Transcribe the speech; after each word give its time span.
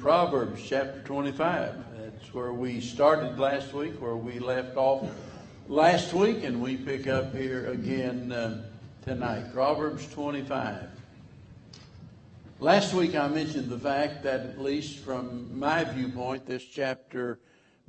Proverbs 0.00 0.62
chapter 0.66 1.02
25. 1.02 1.74
That's 1.98 2.32
where 2.32 2.54
we 2.54 2.80
started 2.80 3.38
last 3.38 3.74
week, 3.74 4.00
where 4.00 4.16
we 4.16 4.38
left 4.38 4.78
off 4.78 5.06
last 5.68 6.14
week, 6.14 6.42
and 6.42 6.62
we 6.62 6.78
pick 6.78 7.06
up 7.06 7.34
here 7.34 7.66
again 7.66 8.32
uh, 8.32 8.62
tonight. 9.04 9.52
Proverbs 9.52 10.10
25. 10.10 10.88
Last 12.60 12.94
week 12.94 13.14
I 13.14 13.28
mentioned 13.28 13.68
the 13.68 13.78
fact 13.78 14.22
that, 14.22 14.40
at 14.40 14.58
least 14.58 15.00
from 15.00 15.58
my 15.58 15.84
viewpoint, 15.84 16.46
this 16.46 16.64
chapter 16.64 17.38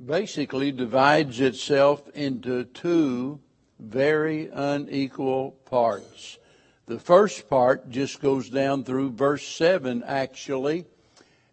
basically 0.04 0.70
divides 0.70 1.40
itself 1.40 2.06
into 2.10 2.64
two 2.64 3.40
very 3.78 4.50
unequal 4.52 5.52
parts. 5.64 6.36
The 6.84 6.98
first 6.98 7.48
part 7.48 7.88
just 7.88 8.20
goes 8.20 8.50
down 8.50 8.84
through 8.84 9.12
verse 9.12 9.48
7, 9.48 10.02
actually, 10.02 10.84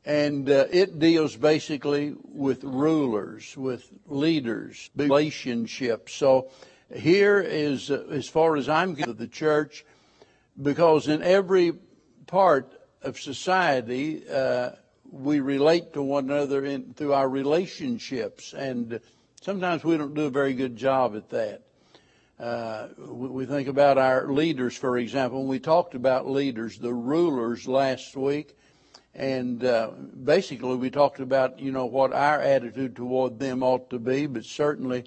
and 0.09 0.49
uh, 0.49 0.65
it 0.71 0.97
deals 0.97 1.35
basically 1.35 2.15
with 2.23 2.63
rulers, 2.63 3.55
with 3.55 3.87
leaders, 4.07 4.89
relationships. 4.95 6.15
So 6.15 6.49
here 6.91 7.39
is, 7.39 7.91
uh, 7.91 8.07
as 8.09 8.27
far 8.27 8.57
as 8.57 8.67
I'm 8.67 8.95
concerned, 8.95 9.19
the 9.19 9.27
church, 9.27 9.85
because 10.59 11.07
in 11.07 11.21
every 11.21 11.73
part 12.25 12.73
of 13.03 13.19
society, 13.19 14.27
uh, 14.27 14.71
we 15.11 15.41
relate 15.41 15.93
to 15.93 16.01
one 16.01 16.25
another 16.31 16.65
in, 16.65 16.95
through 16.95 17.13
our 17.13 17.29
relationships, 17.29 18.53
and 18.53 18.99
sometimes 19.41 19.83
we 19.83 19.95
don't 19.95 20.15
do 20.15 20.25
a 20.25 20.31
very 20.31 20.55
good 20.55 20.75
job 20.75 21.15
at 21.15 21.29
that. 21.29 21.61
Uh, 22.39 22.87
we 22.97 23.45
think 23.45 23.67
about 23.67 23.99
our 23.99 24.31
leaders, 24.31 24.75
for 24.75 24.97
example. 24.97 25.41
When 25.41 25.49
we 25.49 25.59
talked 25.59 25.93
about 25.93 26.27
leaders, 26.27 26.79
the 26.79 26.93
rulers 26.93 27.67
last 27.67 28.15
week, 28.15 28.55
and 29.15 29.63
uh, 29.63 29.91
basically 30.23 30.75
we 30.75 30.89
talked 30.89 31.19
about 31.19 31.59
you 31.59 31.71
know 31.71 31.85
what 31.85 32.13
our 32.13 32.39
attitude 32.39 32.95
toward 32.95 33.39
them 33.39 33.63
ought 33.63 33.89
to 33.89 33.99
be, 33.99 34.25
but 34.27 34.45
certainly 34.45 35.05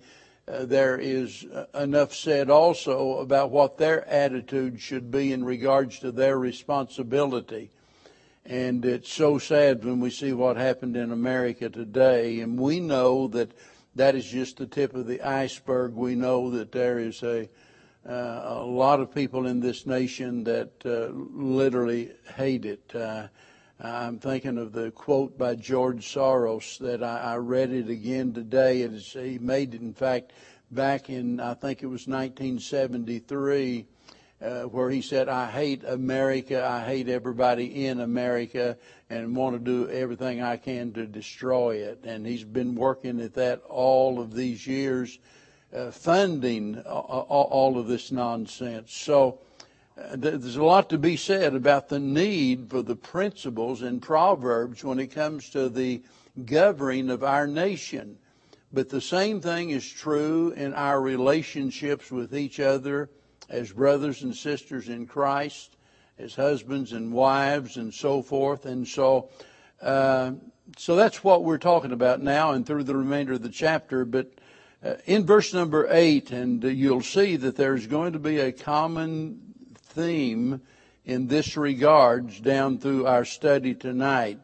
uh, 0.48 0.64
there 0.64 0.98
is 0.98 1.44
uh, 1.44 1.66
enough 1.78 2.14
said 2.14 2.50
also 2.50 3.18
about 3.18 3.50
what 3.50 3.78
their 3.78 4.06
attitude 4.08 4.80
should 4.80 5.10
be 5.10 5.32
in 5.32 5.44
regards 5.44 6.00
to 6.00 6.10
their 6.10 6.38
responsibility. 6.38 7.70
And 8.44 8.84
it's 8.84 9.12
so 9.12 9.38
sad 9.38 9.84
when 9.84 10.00
we 10.00 10.10
see 10.10 10.32
what 10.32 10.56
happened 10.56 10.96
in 10.96 11.12
America 11.12 11.70
today, 11.70 12.40
and 12.40 12.58
we 12.58 12.80
know 12.80 13.28
that 13.28 13.52
that 13.94 14.16
is 14.16 14.26
just 14.26 14.56
the 14.56 14.66
tip 14.66 14.94
of 14.94 15.06
the 15.06 15.22
iceberg. 15.22 15.94
We 15.94 16.16
know 16.16 16.50
that 16.50 16.72
there 16.72 16.98
is 16.98 17.22
a 17.22 17.48
uh, 18.04 18.42
a 18.44 18.64
lot 18.64 18.98
of 18.98 19.14
people 19.14 19.46
in 19.46 19.60
this 19.60 19.86
nation 19.86 20.42
that 20.42 20.72
uh, 20.84 21.06
literally 21.14 22.10
hate 22.34 22.64
it. 22.64 22.92
I'm 23.84 24.20
thinking 24.20 24.58
of 24.58 24.72
the 24.72 24.92
quote 24.92 25.36
by 25.36 25.56
George 25.56 26.06
Soros 26.06 26.78
that 26.78 27.02
I, 27.02 27.32
I 27.32 27.36
read 27.38 27.72
it 27.72 27.90
again 27.90 28.32
today. 28.32 28.82
It 28.82 28.92
is, 28.92 29.12
he 29.12 29.38
made 29.40 29.74
it, 29.74 29.80
in 29.80 29.92
fact, 29.92 30.32
back 30.70 31.10
in 31.10 31.40
I 31.40 31.54
think 31.54 31.82
it 31.82 31.86
was 31.86 32.06
1973 32.06 33.86
uh, 34.40 34.62
where 34.62 34.88
he 34.88 35.02
said, 35.02 35.28
I 35.28 35.50
hate 35.50 35.82
America, 35.82 36.64
I 36.64 36.84
hate 36.84 37.08
everybody 37.08 37.86
in 37.86 37.98
America, 37.98 38.76
and 39.10 39.34
want 39.34 39.56
to 39.56 39.58
do 39.58 39.90
everything 39.90 40.40
I 40.40 40.58
can 40.58 40.92
to 40.92 41.04
destroy 41.04 41.78
it. 41.78 42.04
And 42.04 42.24
he's 42.24 42.44
been 42.44 42.76
working 42.76 43.20
at 43.20 43.34
that 43.34 43.62
all 43.68 44.20
of 44.20 44.32
these 44.32 44.64
years, 44.64 45.18
uh, 45.74 45.90
funding 45.90 46.80
all, 46.82 47.48
all, 47.50 47.78
of 47.80 47.88
this 47.88 48.12
nonsense. 48.12 48.92
So 48.92 49.40
there's 49.96 50.56
a 50.56 50.64
lot 50.64 50.90
to 50.90 50.98
be 50.98 51.16
said 51.16 51.54
about 51.54 51.88
the 51.88 51.98
need 51.98 52.70
for 52.70 52.82
the 52.82 52.96
principles 52.96 53.82
in 53.82 54.00
Proverbs 54.00 54.82
when 54.82 54.98
it 54.98 55.08
comes 55.08 55.50
to 55.50 55.68
the 55.68 56.02
governing 56.44 57.10
of 57.10 57.22
our 57.22 57.46
nation. 57.46 58.16
But 58.72 58.88
the 58.88 59.02
same 59.02 59.40
thing 59.40 59.70
is 59.70 59.86
true 59.86 60.52
in 60.52 60.72
our 60.72 61.00
relationships 61.00 62.10
with 62.10 62.34
each 62.34 62.58
other 62.58 63.10
as 63.50 63.70
brothers 63.70 64.22
and 64.22 64.34
sisters 64.34 64.88
in 64.88 65.06
Christ, 65.06 65.76
as 66.18 66.34
husbands 66.34 66.92
and 66.92 67.12
wives, 67.12 67.76
and 67.76 67.92
so 67.92 68.22
forth. 68.22 68.64
And 68.64 68.88
so, 68.88 69.28
uh, 69.82 70.32
so 70.78 70.96
that's 70.96 71.22
what 71.22 71.44
we're 71.44 71.58
talking 71.58 71.92
about 71.92 72.22
now 72.22 72.52
and 72.52 72.66
through 72.66 72.84
the 72.84 72.96
remainder 72.96 73.34
of 73.34 73.42
the 73.42 73.50
chapter. 73.50 74.06
But 74.06 74.32
uh, 74.82 74.94
in 75.04 75.26
verse 75.26 75.52
number 75.52 75.86
eight, 75.90 76.30
and 76.30 76.64
uh, 76.64 76.68
you'll 76.68 77.02
see 77.02 77.36
that 77.36 77.56
there's 77.56 77.86
going 77.86 78.14
to 78.14 78.18
be 78.18 78.38
a 78.38 78.52
common 78.52 79.51
theme 79.92 80.60
in 81.04 81.26
this 81.28 81.56
regards 81.56 82.40
down 82.40 82.78
through 82.78 83.06
our 83.06 83.24
study 83.24 83.74
tonight. 83.74 84.38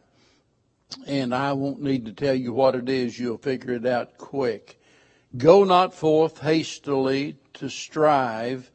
And 1.06 1.34
I 1.34 1.52
won't 1.52 1.82
need 1.82 2.06
to 2.06 2.12
tell 2.12 2.34
you 2.34 2.52
what 2.52 2.74
it 2.74 2.88
is, 2.88 3.18
you'll 3.18 3.38
figure 3.38 3.74
it 3.74 3.86
out 3.86 4.16
quick. 4.18 4.80
Go 5.36 5.64
not 5.64 5.92
forth 5.92 6.40
hastily 6.40 7.36
to 7.54 7.68
strive, 7.68 8.70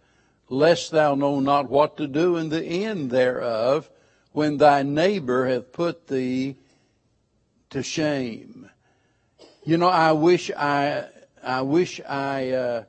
lest 0.49 0.91
thou 0.91 1.15
know 1.15 1.39
not 1.39 1.69
what 1.69 1.97
to 1.97 2.07
do 2.07 2.37
in 2.37 2.49
the 2.49 2.63
end 2.63 3.09
thereof, 3.09 3.89
when 4.31 4.57
thy 4.57 4.83
neighbor 4.83 5.47
hath 5.47 5.71
put 5.71 6.07
thee 6.07 6.57
to 7.71 7.81
shame. 7.81 8.69
You 9.63 9.77
know, 9.77 9.89
I 9.89 10.11
wish 10.11 10.51
I, 10.51 11.07
I 11.41 11.61
wish 11.61 11.99
I, 12.07 12.51
uh, 12.51 12.83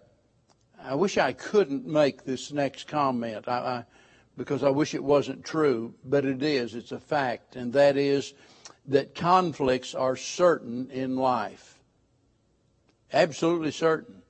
I 0.84 0.94
wish 0.94 1.16
I 1.16 1.32
couldn't 1.32 1.86
make 1.86 2.24
this 2.24 2.52
next 2.52 2.86
comment. 2.86 3.48
I, 3.48 3.52
I, 3.52 3.84
because 4.36 4.62
I 4.62 4.68
wish 4.68 4.94
it 4.94 5.02
wasn't 5.02 5.42
true, 5.42 5.94
but 6.04 6.26
it 6.26 6.42
is. 6.42 6.74
It's 6.74 6.92
a 6.92 7.00
fact, 7.00 7.56
and 7.56 7.72
that 7.72 7.96
is 7.96 8.34
that 8.88 9.14
conflicts 9.14 9.94
are 9.94 10.14
certain 10.14 10.90
in 10.90 11.16
life. 11.16 11.80
Absolutely 13.12 13.70
certain. 13.70 14.22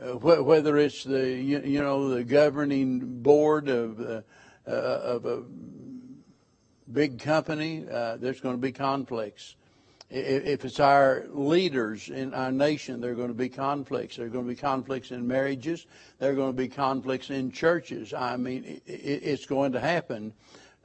Uh, 0.00 0.12
wh- 0.12 0.44
whether 0.44 0.76
it's 0.76 1.04
the 1.04 1.30
you, 1.30 1.60
you, 1.60 1.80
know 1.80 2.08
the 2.08 2.24
governing 2.24 3.22
board 3.22 3.68
of 3.68 4.00
uh, 4.00 4.22
uh, 4.66 4.70
of 4.70 5.26
a 5.26 5.42
big 6.90 7.20
company, 7.20 7.84
uh, 7.88 8.16
there's 8.16 8.40
going 8.40 8.54
to 8.54 8.60
be 8.60 8.72
conflicts. 8.72 9.54
If 10.10 10.64
it's 10.64 10.80
our 10.80 11.26
leaders 11.28 12.08
in 12.08 12.32
our 12.32 12.50
nation, 12.50 13.00
there 13.00 13.12
are 13.12 13.14
going 13.14 13.28
to 13.28 13.34
be 13.34 13.50
conflicts. 13.50 14.16
There 14.16 14.24
are 14.24 14.30
going 14.30 14.46
to 14.46 14.48
be 14.48 14.56
conflicts 14.56 15.10
in 15.10 15.26
marriages. 15.26 15.86
There 16.18 16.30
are 16.30 16.34
going 16.34 16.52
to 16.52 16.56
be 16.56 16.68
conflicts 16.68 17.28
in 17.28 17.52
churches. 17.52 18.14
I 18.14 18.38
mean, 18.38 18.80
it's 18.86 19.44
going 19.44 19.72
to 19.72 19.80
happen 19.80 20.32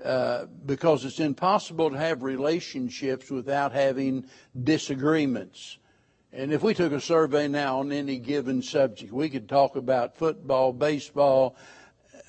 uh, 0.04 0.48
because 0.66 1.06
it's 1.06 1.22
impossible 1.22 1.92
to 1.92 1.98
have 1.98 2.22
relationships 2.22 3.32
without 3.32 3.72
having 3.72 4.26
disagreements. 4.62 5.78
And 6.34 6.52
if 6.52 6.62
we 6.62 6.74
took 6.74 6.92
a 6.92 7.00
survey 7.00 7.48
now 7.48 7.80
on 7.80 7.94
any 7.94 8.18
given 8.18 8.62
subject, 8.62 9.14
we 9.14 9.30
could 9.30 9.48
talk 9.48 9.78
about 9.78 10.18
football, 10.18 10.74
baseball, 10.74 11.56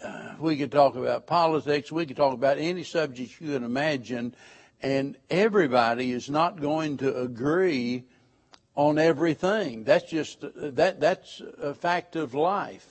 uh, 0.05 0.35
we 0.39 0.57
could 0.57 0.71
talk 0.71 0.95
about 0.95 1.27
politics, 1.27 1.91
we 1.91 2.07
could 2.07 2.17
talk 2.17 2.35
about 2.35 2.59
any 2.59 2.85
subject 2.85 3.41
you 3.41 3.55
can 3.55 3.65
imagine, 3.65 4.35
and 4.85 5.17
everybody 5.31 6.13
is 6.13 6.29
not 6.29 6.61
going 6.61 6.99
to 6.99 7.23
agree 7.23 8.05
on 8.77 8.99
everything. 8.99 9.83
That's 9.83 10.11
just 10.11 10.45
that 10.55 11.01
that's 11.01 11.41
a 11.59 11.73
fact 11.73 12.17
of 12.17 12.35
life. 12.35 12.87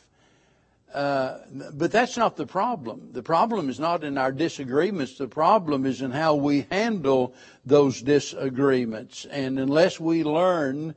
Uh, 0.92 1.38
but 1.74 1.92
that's 1.92 2.18
not 2.18 2.36
the 2.36 2.48
problem. 2.48 3.10
The 3.12 3.22
problem 3.22 3.70
is 3.70 3.80
not 3.80 4.04
in 4.04 4.18
our 4.18 4.32
disagreements. 4.32 5.18
The 5.18 5.28
problem 5.28 5.86
is 5.86 6.02
in 6.02 6.12
how 6.12 6.36
we 6.36 6.66
handle 6.72 7.34
those 7.66 8.02
disagreements. 8.02 9.26
And 9.26 9.60
unless 9.60 10.00
we 10.00 10.24
learn, 10.24 10.94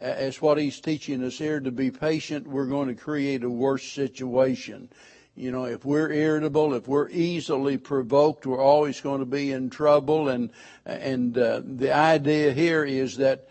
as 0.00 0.40
what 0.40 0.56
he's 0.56 0.80
teaching 0.80 1.22
us 1.24 1.36
here, 1.36 1.60
to 1.60 1.70
be 1.70 1.90
patient, 1.90 2.46
we're 2.46 2.66
going 2.66 2.88
to 2.88 2.94
create 2.94 3.44
a 3.44 3.50
worse 3.50 3.84
situation. 3.84 4.88
You 5.36 5.50
know, 5.50 5.64
if 5.64 5.84
we're 5.84 6.12
irritable, 6.12 6.74
if 6.74 6.86
we're 6.86 7.08
easily 7.08 7.76
provoked, 7.76 8.46
we're 8.46 8.62
always 8.62 9.00
going 9.00 9.18
to 9.18 9.26
be 9.26 9.50
in 9.50 9.68
trouble. 9.68 10.28
And 10.28 10.50
and 10.86 11.36
uh, 11.36 11.60
the 11.64 11.92
idea 11.92 12.52
here 12.52 12.84
is 12.84 13.16
that, 13.16 13.48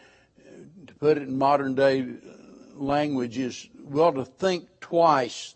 to 0.87 0.93
put 0.95 1.17
it 1.17 1.23
in 1.23 1.37
modern 1.37 1.75
day 1.75 2.07
language, 2.75 3.37
is 3.37 3.67
we 3.83 3.99
ought 3.99 4.11
to 4.11 4.23
think 4.23 4.69
twice 4.79 5.55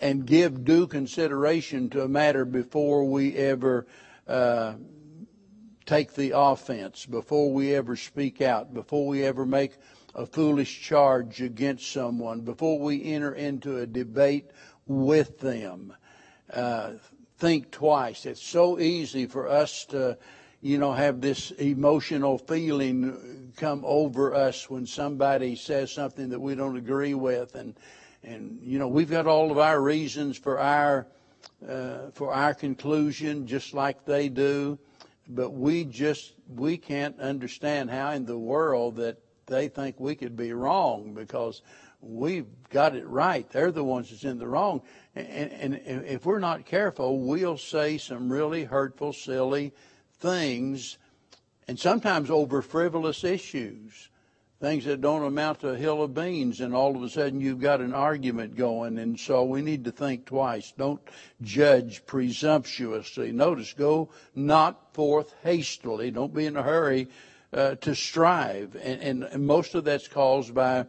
and 0.00 0.24
give 0.24 0.64
due 0.64 0.86
consideration 0.86 1.90
to 1.90 2.02
a 2.02 2.08
matter 2.08 2.44
before 2.44 3.04
we 3.04 3.34
ever 3.34 3.88
uh, 4.28 4.74
take 5.84 6.14
the 6.14 6.32
offense, 6.36 7.06
before 7.06 7.52
we 7.52 7.74
ever 7.74 7.96
speak 7.96 8.40
out, 8.40 8.72
before 8.72 9.06
we 9.08 9.24
ever 9.24 9.44
make 9.44 9.72
a 10.14 10.26
foolish 10.26 10.80
charge 10.80 11.42
against 11.42 11.90
someone, 11.90 12.40
before 12.40 12.78
we 12.78 13.04
enter 13.04 13.34
into 13.34 13.78
a 13.78 13.86
debate 13.86 14.50
with 14.86 15.38
them. 15.40 15.92
Uh, 16.52 16.92
think 17.38 17.70
twice. 17.70 18.24
It's 18.26 18.42
so 18.42 18.78
easy 18.78 19.26
for 19.26 19.48
us 19.48 19.84
to, 19.86 20.16
you 20.62 20.78
know, 20.78 20.92
have 20.92 21.20
this 21.20 21.50
emotional 21.52 22.38
feeling 22.38 23.52
come 23.56 23.82
over 23.84 24.34
us 24.34 24.70
when 24.70 24.86
somebody 24.86 25.56
says 25.56 25.92
something 25.92 26.30
that 26.30 26.40
we 26.40 26.54
don't 26.54 26.76
agree 26.76 27.14
with, 27.14 27.54
and 27.54 27.74
and 28.22 28.58
you 28.62 28.78
know 28.78 28.88
we've 28.88 29.10
got 29.10 29.26
all 29.26 29.50
of 29.50 29.58
our 29.58 29.80
reasons 29.80 30.38
for 30.38 30.58
our 30.58 31.06
uh, 31.68 32.10
for 32.12 32.32
our 32.32 32.54
conclusion, 32.54 33.46
just 33.46 33.74
like 33.74 34.04
they 34.04 34.28
do. 34.28 34.78
but 35.28 35.50
we 35.50 35.84
just 35.84 36.34
we 36.48 36.76
can't 36.76 37.18
understand 37.20 37.90
how 37.90 38.10
in 38.12 38.24
the 38.26 38.38
world 38.38 38.96
that 38.96 39.18
they 39.46 39.68
think 39.68 39.98
we 39.98 40.14
could 40.14 40.36
be 40.36 40.52
wrong 40.52 41.14
because 41.14 41.62
we've 42.00 42.55
got 42.76 42.94
it 42.94 43.08
right. 43.08 43.48
They're 43.48 43.72
the 43.72 43.82
ones 43.82 44.10
that's 44.10 44.24
in 44.24 44.38
the 44.38 44.46
wrong. 44.46 44.82
And, 45.14 45.50
and 45.50 46.04
if 46.04 46.26
we're 46.26 46.40
not 46.40 46.66
careful, 46.66 47.20
we'll 47.20 47.56
say 47.56 47.96
some 47.96 48.30
really 48.30 48.64
hurtful, 48.64 49.14
silly 49.14 49.72
things, 50.18 50.98
and 51.66 51.80
sometimes 51.80 52.30
over 52.30 52.60
frivolous 52.60 53.24
issues 53.24 54.10
things 54.60 54.84
that 54.84 55.00
don't 55.00 55.24
amount 55.24 55.60
to 55.60 55.70
a 55.70 55.76
hill 55.76 56.02
of 56.02 56.12
beans, 56.12 56.60
and 56.60 56.74
all 56.74 56.94
of 56.94 57.02
a 57.02 57.08
sudden 57.08 57.40
you've 57.40 57.60
got 57.60 57.80
an 57.80 57.94
argument 57.94 58.56
going. 58.56 58.98
And 58.98 59.18
so 59.18 59.44
we 59.44 59.62
need 59.62 59.84
to 59.84 59.90
think 59.90 60.26
twice. 60.26 60.72
Don't 60.76 61.00
judge 61.40 62.04
presumptuously. 62.04 63.32
Notice, 63.32 63.72
go 63.72 64.10
not 64.34 64.94
forth 64.94 65.34
hastily. 65.42 66.10
Don't 66.10 66.34
be 66.34 66.44
in 66.44 66.56
a 66.56 66.62
hurry 66.62 67.08
uh, 67.52 67.76
to 67.76 67.94
strive. 67.94 68.76
And, 68.76 69.00
and, 69.00 69.24
and 69.24 69.46
most 69.46 69.74
of 69.74 69.84
that's 69.84 70.08
caused 70.08 70.54
by 70.54 70.86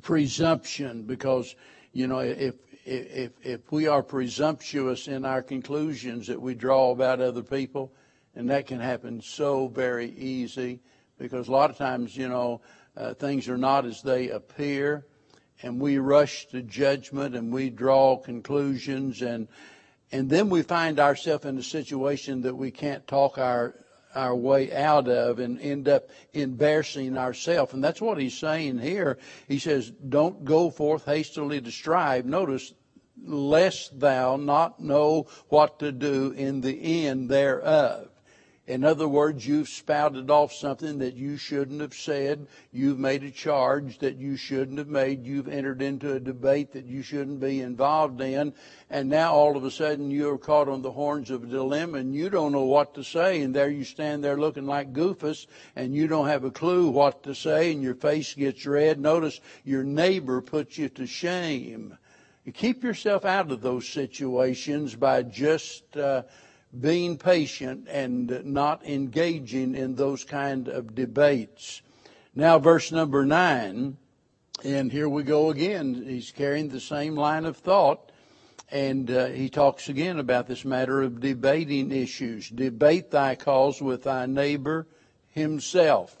presumption 0.00 1.02
because, 1.02 1.54
you 1.92 2.06
know, 2.06 2.20
if, 2.20 2.54
if, 2.84 3.32
if 3.42 3.70
we 3.70 3.86
are 3.86 4.02
presumptuous 4.02 5.08
in 5.08 5.24
our 5.24 5.42
conclusions 5.42 6.26
that 6.26 6.40
we 6.40 6.54
draw 6.54 6.90
about 6.90 7.20
other 7.20 7.42
people, 7.42 7.92
and 8.34 8.48
that 8.50 8.66
can 8.66 8.80
happen 8.80 9.20
so 9.20 9.68
very 9.68 10.10
easy 10.10 10.80
because 11.18 11.48
a 11.48 11.52
lot 11.52 11.70
of 11.70 11.76
times, 11.76 12.16
you 12.16 12.28
know, 12.28 12.60
uh, 12.96 13.14
things 13.14 13.48
are 13.48 13.58
not 13.58 13.86
as 13.86 14.02
they 14.02 14.30
appear, 14.30 15.06
and 15.62 15.80
we 15.80 15.98
rush 15.98 16.46
to 16.46 16.62
judgment 16.62 17.36
and 17.36 17.52
we 17.52 17.70
draw 17.70 18.16
conclusions, 18.16 19.22
and 19.22 19.48
and 20.10 20.28
then 20.28 20.50
we 20.50 20.62
find 20.62 21.00
ourselves 21.00 21.46
in 21.46 21.56
a 21.56 21.62
situation 21.62 22.42
that 22.42 22.54
we 22.54 22.70
can't 22.70 23.06
talk 23.06 23.38
our 23.38 23.74
our 24.14 24.34
way 24.34 24.72
out 24.72 25.08
of 25.08 25.38
and 25.38 25.60
end 25.60 25.88
up 25.88 26.10
embarrassing 26.32 27.16
ourselves. 27.16 27.72
And 27.72 27.82
that's 27.82 28.00
what 28.00 28.18
he's 28.18 28.36
saying 28.36 28.78
here. 28.78 29.18
He 29.48 29.58
says, 29.58 29.90
Don't 29.90 30.44
go 30.44 30.70
forth 30.70 31.04
hastily 31.04 31.60
to 31.60 31.70
strive. 31.70 32.26
Notice, 32.26 32.72
lest 33.24 33.98
thou 34.00 34.36
not 34.36 34.80
know 34.80 35.26
what 35.48 35.78
to 35.80 35.92
do 35.92 36.32
in 36.32 36.60
the 36.60 37.06
end 37.06 37.28
thereof. 37.28 38.08
In 38.64 38.84
other 38.84 39.08
words, 39.08 39.44
you've 39.44 39.68
spouted 39.68 40.30
off 40.30 40.52
something 40.52 40.98
that 40.98 41.16
you 41.16 41.36
shouldn't 41.36 41.80
have 41.80 41.94
said. 41.94 42.46
You've 42.70 42.98
made 42.98 43.24
a 43.24 43.30
charge 43.32 43.98
that 43.98 44.18
you 44.18 44.36
shouldn't 44.36 44.78
have 44.78 44.88
made. 44.88 45.26
You've 45.26 45.48
entered 45.48 45.82
into 45.82 46.12
a 46.12 46.20
debate 46.20 46.72
that 46.72 46.86
you 46.86 47.02
shouldn't 47.02 47.40
be 47.40 47.60
involved 47.60 48.20
in. 48.20 48.54
And 48.88 49.08
now 49.08 49.34
all 49.34 49.56
of 49.56 49.64
a 49.64 49.70
sudden 49.70 50.12
you're 50.12 50.38
caught 50.38 50.68
on 50.68 50.80
the 50.80 50.92
horns 50.92 51.28
of 51.30 51.42
a 51.42 51.48
dilemma 51.48 51.98
and 51.98 52.14
you 52.14 52.30
don't 52.30 52.52
know 52.52 52.64
what 52.64 52.94
to 52.94 53.02
say. 53.02 53.42
And 53.42 53.52
there 53.52 53.68
you 53.68 53.82
stand 53.82 54.22
there 54.22 54.38
looking 54.38 54.66
like 54.66 54.92
goofus 54.92 55.48
and 55.74 55.92
you 55.92 56.06
don't 56.06 56.28
have 56.28 56.44
a 56.44 56.52
clue 56.52 56.88
what 56.88 57.24
to 57.24 57.34
say 57.34 57.72
and 57.72 57.82
your 57.82 57.96
face 57.96 58.32
gets 58.32 58.64
red. 58.64 59.00
Notice 59.00 59.40
your 59.64 59.82
neighbor 59.82 60.40
puts 60.40 60.78
you 60.78 60.88
to 60.90 61.06
shame. 61.08 61.98
You 62.44 62.52
keep 62.52 62.84
yourself 62.84 63.24
out 63.24 63.50
of 63.50 63.60
those 63.60 63.88
situations 63.88 64.94
by 64.94 65.24
just, 65.24 65.96
uh, 65.96 66.22
being 66.78 67.18
patient 67.18 67.86
and 67.90 68.44
not 68.44 68.84
engaging 68.86 69.74
in 69.74 69.94
those 69.94 70.24
kind 70.24 70.68
of 70.68 70.94
debates. 70.94 71.82
Now, 72.34 72.58
verse 72.58 72.90
number 72.90 73.26
nine, 73.26 73.98
and 74.64 74.90
here 74.90 75.08
we 75.08 75.22
go 75.22 75.50
again. 75.50 76.04
He's 76.06 76.30
carrying 76.30 76.68
the 76.68 76.80
same 76.80 77.14
line 77.14 77.44
of 77.44 77.58
thought, 77.58 78.10
and 78.70 79.10
uh, 79.10 79.26
he 79.26 79.50
talks 79.50 79.88
again 79.90 80.18
about 80.18 80.46
this 80.46 80.64
matter 80.64 81.02
of 81.02 81.20
debating 81.20 81.92
issues. 81.92 82.48
Debate 82.48 83.10
thy 83.10 83.34
cause 83.34 83.82
with 83.82 84.04
thy 84.04 84.24
neighbor 84.24 84.86
himself, 85.28 86.16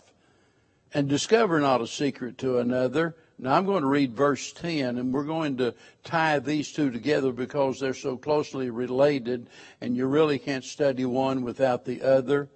and 0.92 1.08
discover 1.08 1.60
not 1.60 1.80
a 1.80 1.86
secret 1.86 2.36
to 2.38 2.58
another 2.58 3.16
now 3.42 3.56
I'm 3.56 3.66
going 3.66 3.82
to 3.82 3.88
read 3.88 4.14
verse 4.14 4.52
10 4.52 4.98
and 4.98 5.12
we're 5.12 5.24
going 5.24 5.56
to 5.56 5.74
tie 6.04 6.38
these 6.38 6.70
two 6.70 6.92
together 6.92 7.32
because 7.32 7.80
they're 7.80 7.92
so 7.92 8.16
closely 8.16 8.70
related 8.70 9.50
and 9.80 9.96
you 9.96 10.06
really 10.06 10.38
can't 10.38 10.62
study 10.62 11.04
one 11.04 11.42
without 11.42 11.84
the 11.84 12.02
other. 12.02 12.48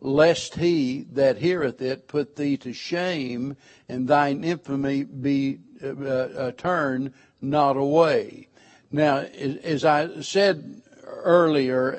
Lest 0.00 0.56
he 0.56 1.06
that 1.12 1.38
heareth 1.38 1.80
it 1.80 2.08
put 2.08 2.34
thee 2.34 2.56
to 2.56 2.72
shame 2.72 3.56
and 3.88 4.08
thine 4.08 4.42
infamy 4.42 5.04
be 5.04 5.60
uh, 5.80 5.86
uh, 5.86 6.50
turned 6.50 7.12
not 7.40 7.76
away. 7.76 8.48
Now, 8.90 9.18
as 9.18 9.84
I 9.84 10.22
said 10.22 10.82
earlier, 11.06 11.96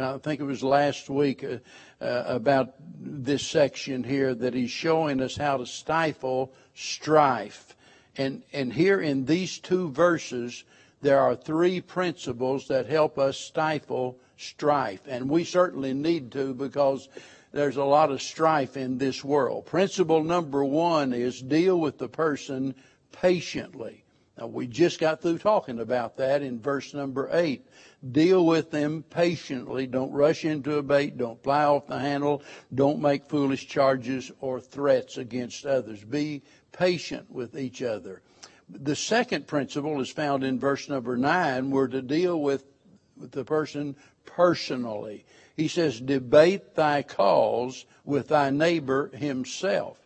I 0.00 0.18
think 0.18 0.40
it 0.40 0.44
was 0.44 0.62
last 0.62 1.10
week, 1.10 1.42
uh, 1.42 1.56
uh, 2.02 2.24
about 2.26 2.74
this 2.98 3.46
section 3.46 4.02
here 4.02 4.34
that 4.34 4.54
he's 4.54 4.70
showing 4.70 5.20
us 5.20 5.36
how 5.36 5.56
to 5.56 5.66
stifle 5.66 6.52
strife. 6.74 7.76
And, 8.16 8.42
and 8.52 8.72
here 8.72 9.00
in 9.00 9.24
these 9.24 9.58
two 9.58 9.90
verses, 9.90 10.64
there 11.00 11.20
are 11.20 11.34
three 11.34 11.80
principles 11.80 12.68
that 12.68 12.86
help 12.86 13.18
us 13.18 13.38
stifle 13.38 14.18
strife. 14.36 15.00
And 15.06 15.28
we 15.28 15.44
certainly 15.44 15.94
need 15.94 16.32
to 16.32 16.54
because 16.54 17.08
there's 17.52 17.76
a 17.76 17.84
lot 17.84 18.10
of 18.10 18.22
strife 18.22 18.76
in 18.76 18.98
this 18.98 19.22
world. 19.22 19.66
Principle 19.66 20.22
number 20.24 20.64
one 20.64 21.12
is 21.12 21.40
deal 21.40 21.78
with 21.78 21.98
the 21.98 22.08
person 22.08 22.74
patiently. 23.12 24.04
Now, 24.38 24.46
we 24.46 24.66
just 24.66 24.98
got 24.98 25.20
through 25.20 25.38
talking 25.38 25.78
about 25.78 26.16
that 26.16 26.40
in 26.40 26.58
verse 26.58 26.94
number 26.94 27.28
eight. 27.32 27.66
Deal 28.10 28.46
with 28.46 28.70
them 28.70 29.04
patiently. 29.10 29.86
Don't 29.86 30.10
rush 30.10 30.46
into 30.46 30.78
a 30.78 30.82
bait. 30.82 31.18
Don't 31.18 31.42
fly 31.42 31.64
off 31.64 31.86
the 31.86 31.98
handle. 31.98 32.42
Don't 32.74 33.00
make 33.00 33.26
foolish 33.26 33.68
charges 33.68 34.32
or 34.40 34.58
threats 34.58 35.18
against 35.18 35.66
others. 35.66 36.02
Be 36.02 36.42
patient 36.72 37.30
with 37.30 37.56
each 37.56 37.82
other. 37.82 38.22
The 38.68 38.96
second 38.96 39.46
principle 39.46 40.00
is 40.00 40.10
found 40.10 40.44
in 40.44 40.58
verse 40.58 40.88
number 40.88 41.16
nine. 41.16 41.70
We're 41.70 41.88
to 41.88 42.02
deal 42.02 42.40
with, 42.40 42.64
with 43.16 43.32
the 43.32 43.44
person 43.44 43.96
personally. 44.24 45.24
He 45.56 45.68
says, 45.68 46.00
debate 46.00 46.74
thy 46.74 47.02
cause 47.02 47.84
with 48.04 48.28
thy 48.28 48.50
neighbor 48.50 49.08
himself. 49.14 49.98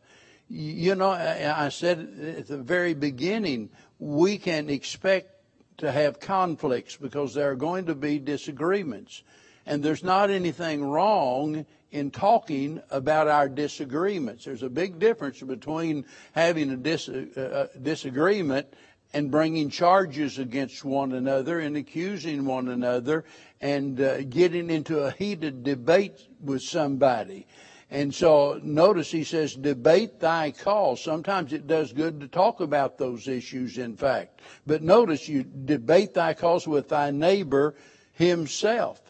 You 0.48 0.94
know, 0.94 1.10
I 1.10 1.68
said 1.70 2.36
at 2.38 2.46
the 2.46 2.58
very 2.58 2.94
beginning, 2.94 3.70
we 3.98 4.38
can 4.38 4.70
expect 4.70 5.32
to 5.78 5.90
have 5.90 6.20
conflicts 6.20 6.96
because 6.96 7.34
there 7.34 7.50
are 7.50 7.56
going 7.56 7.86
to 7.86 7.94
be 7.94 8.18
disagreements. 8.18 9.22
And 9.66 9.82
there's 9.82 10.04
not 10.04 10.30
anything 10.30 10.84
wrong 10.84 11.66
in 11.90 12.10
talking 12.10 12.80
about 12.90 13.28
our 13.28 13.48
disagreements. 13.48 14.44
There's 14.44 14.62
a 14.62 14.70
big 14.70 14.98
difference 14.98 15.40
between 15.40 16.04
having 16.32 16.70
a 16.70 16.76
dis- 16.76 17.08
uh, 17.08 17.68
uh, 17.74 17.78
disagreement 17.80 18.72
and 19.12 19.30
bringing 19.30 19.70
charges 19.70 20.38
against 20.38 20.84
one 20.84 21.12
another 21.12 21.58
and 21.60 21.76
accusing 21.76 22.44
one 22.44 22.68
another 22.68 23.24
and 23.60 24.00
uh, 24.00 24.22
getting 24.22 24.70
into 24.70 25.00
a 25.00 25.10
heated 25.10 25.64
debate 25.64 26.20
with 26.40 26.62
somebody. 26.62 27.46
And 27.90 28.12
so 28.12 28.60
notice 28.62 29.10
he 29.10 29.22
says, 29.22 29.54
debate 29.54 30.18
thy 30.18 30.50
cause. 30.50 31.02
Sometimes 31.02 31.52
it 31.52 31.66
does 31.66 31.92
good 31.92 32.20
to 32.20 32.28
talk 32.28 32.60
about 32.60 32.98
those 32.98 33.28
issues, 33.28 33.78
in 33.78 33.96
fact. 33.96 34.40
But 34.66 34.82
notice 34.82 35.28
you 35.28 35.44
debate 35.44 36.14
thy 36.14 36.34
cause 36.34 36.66
with 36.66 36.88
thy 36.88 37.12
neighbor 37.12 37.76
himself. 38.12 39.00